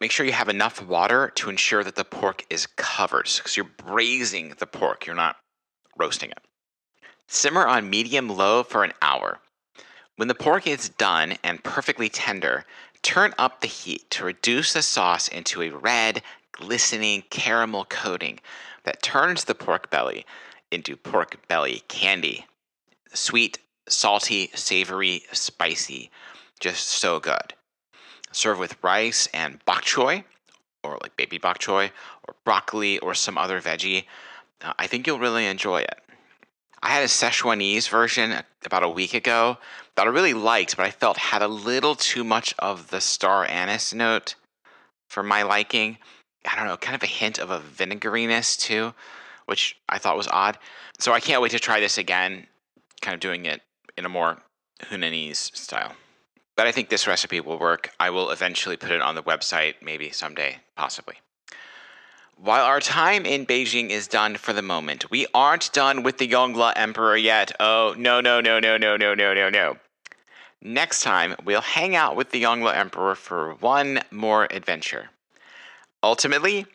[0.00, 3.64] Make sure you have enough water to ensure that the pork is covered because you're
[3.64, 5.36] braising the pork, you're not
[5.96, 6.40] roasting it.
[7.26, 9.40] Simmer on medium low for an hour.
[10.16, 12.64] When the pork is done and perfectly tender,
[13.02, 18.40] turn up the heat to reduce the sauce into a red, glistening caramel coating
[18.84, 20.24] that turns the pork belly
[20.70, 22.46] into pork belly candy.
[23.12, 23.58] Sweet,
[23.88, 26.10] salty, savory, spicy,
[26.60, 27.52] just so good.
[28.32, 30.24] Serve with rice and bok choy,
[30.82, 31.90] or like baby bok choy,
[32.26, 34.06] or broccoli, or some other veggie.
[34.62, 36.00] Uh, I think you'll really enjoy it.
[36.86, 39.58] I had a Szechuanese version about a week ago
[39.96, 43.44] that I really liked, but I felt had a little too much of the star
[43.44, 44.36] anise note
[45.08, 45.98] for my liking.
[46.48, 48.94] I don't know, kind of a hint of a vinegariness too,
[49.46, 50.58] which I thought was odd.
[51.00, 52.46] So I can't wait to try this again,
[53.00, 53.62] kind of doing it
[53.98, 54.38] in a more
[54.84, 55.96] Hunanese style.
[56.54, 57.90] But I think this recipe will work.
[57.98, 61.16] I will eventually put it on the website, maybe someday, possibly.
[62.38, 66.28] While our time in Beijing is done for the moment, we aren't done with the
[66.28, 67.50] Yongle Emperor yet.
[67.58, 69.78] Oh, no, no, no, no, no, no, no, no, no.
[70.60, 75.08] Next time, we'll hang out with the Yongle Emperor for one more adventure.
[76.02, 76.66] Ultimately,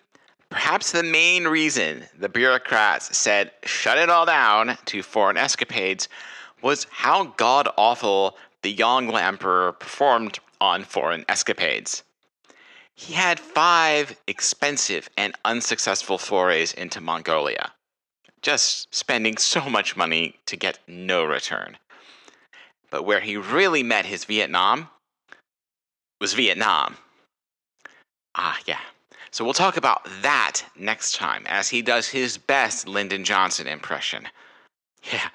[0.49, 6.09] perhaps the main reason the bureaucrats said shut it all down to foreign escapades
[6.64, 12.03] was how god awful the Yongle Emperor performed on foreign escapades.
[13.02, 17.72] He had five expensive and unsuccessful forays into Mongolia,
[18.43, 21.80] just spending so much money to get no return.
[22.91, 24.89] But where he really met his Vietnam
[26.20, 26.97] was Vietnam.
[28.36, 28.82] Ah, yeah.
[29.32, 34.28] So we'll talk about that next time as he does his best Lyndon Johnson impression.
[35.12, 35.30] Yeah,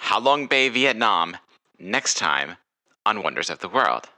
[0.00, 1.36] Halong Bay, Vietnam,
[1.80, 2.58] next time
[3.04, 4.08] on Wonders of the World.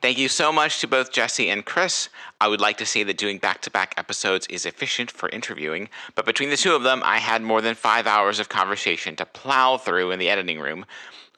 [0.00, 2.08] Thank you so much to both Jesse and Chris.
[2.40, 5.88] I would like to say that doing back to back episodes is efficient for interviewing,
[6.14, 9.26] but between the two of them, I had more than five hours of conversation to
[9.26, 10.86] plow through in the editing room,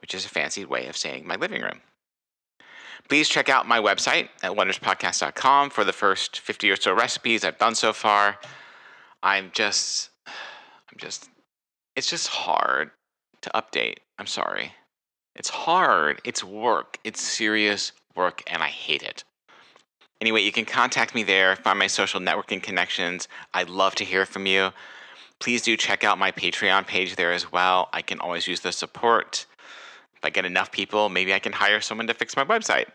[0.02, 1.80] which is a fancy way of saying my living room.
[3.08, 7.58] Please check out my website at wonderspodcast.com for the first 50 or so recipes I've
[7.58, 8.36] done so far.
[9.22, 11.30] I'm just, I'm just,
[11.96, 12.90] it's just hard
[13.40, 13.96] to update.
[14.18, 14.74] I'm sorry.
[15.34, 16.20] It's hard.
[16.24, 16.98] It's work.
[17.04, 19.24] It's serious work, and I hate it.
[20.20, 23.26] Anyway, you can contact me there, find my social networking connections.
[23.54, 24.70] I'd love to hear from you.
[25.38, 27.88] Please do check out my Patreon page there as well.
[27.92, 29.46] I can always use the support.
[30.14, 32.86] If I get enough people, maybe I can hire someone to fix my website.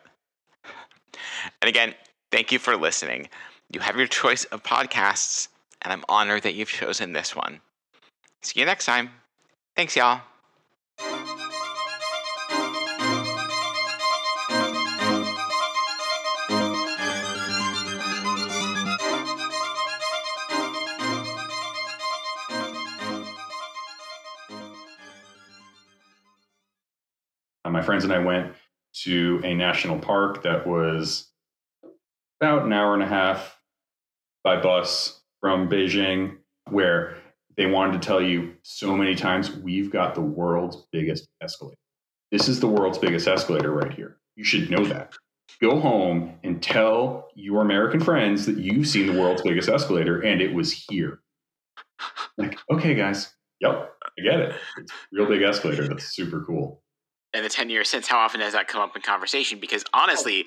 [1.62, 1.96] And again,
[2.32, 3.30] thank you for listening.
[3.72, 5.48] You have your choice of podcasts,
[5.82, 7.62] and I'm honored that you've chosen this one.
[8.44, 9.10] See you next time.
[9.76, 10.22] Thanks, y'all.
[27.86, 28.54] Friends and I went
[29.04, 31.28] to a national park that was
[32.40, 33.58] about an hour and a half
[34.44, 36.38] by bus from Beijing,
[36.70, 37.18] where
[37.58, 41.78] they wanted to tell you so many times we've got the world's biggest escalator.
[42.32, 44.18] This is the world's biggest escalator right here.
[44.36, 45.14] You should know that.
[45.62, 50.42] Go home and tell your American friends that you've seen the world's biggest escalator and
[50.42, 51.22] it was here.
[52.38, 54.56] Like, okay, guys, yep, I get it.
[54.78, 55.88] It's a real big escalator.
[55.88, 56.82] That's super cool
[57.36, 59.60] in the 10 years since, how often has that come up in conversation?
[59.60, 60.46] Because honestly,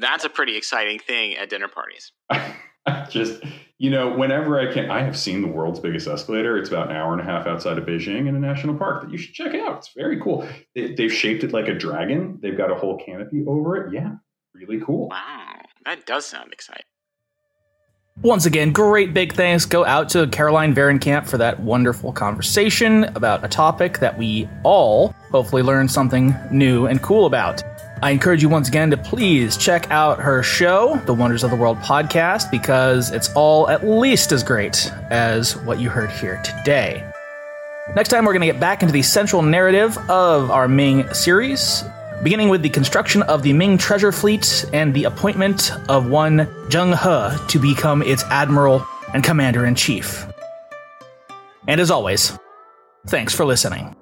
[0.00, 2.12] that's a pretty exciting thing at dinner parties.
[3.10, 3.42] just,
[3.78, 6.56] you know, whenever I can, I have seen the world's biggest escalator.
[6.56, 9.10] It's about an hour and a half outside of Beijing in a national park that
[9.10, 9.78] you should check out.
[9.78, 10.46] It's very cool.
[10.74, 13.92] They, have shaped it like a dragon, they've got a whole canopy over it.
[13.92, 14.12] Yeah,
[14.54, 15.08] really cool.
[15.08, 16.84] Wow, that does sound exciting.
[18.22, 23.44] Once again, great big thanks go out to Caroline Vahrenkamp for that wonderful conversation about
[23.44, 27.60] a topic that we all hopefully learned something new and cool about.
[28.02, 31.56] I encourage you once again to please check out her show, the Wonders of the
[31.56, 37.04] World podcast, because it's all at least as great as what you heard here today.
[37.96, 41.82] Next time, we're going to get back into the central narrative of our Ming series
[42.22, 46.94] beginning with the construction of the Ming treasure fleet and the appointment of one Zheng
[46.94, 50.26] He to become its admiral and commander in chief.
[51.66, 52.38] And as always,
[53.06, 53.96] thanks for listening.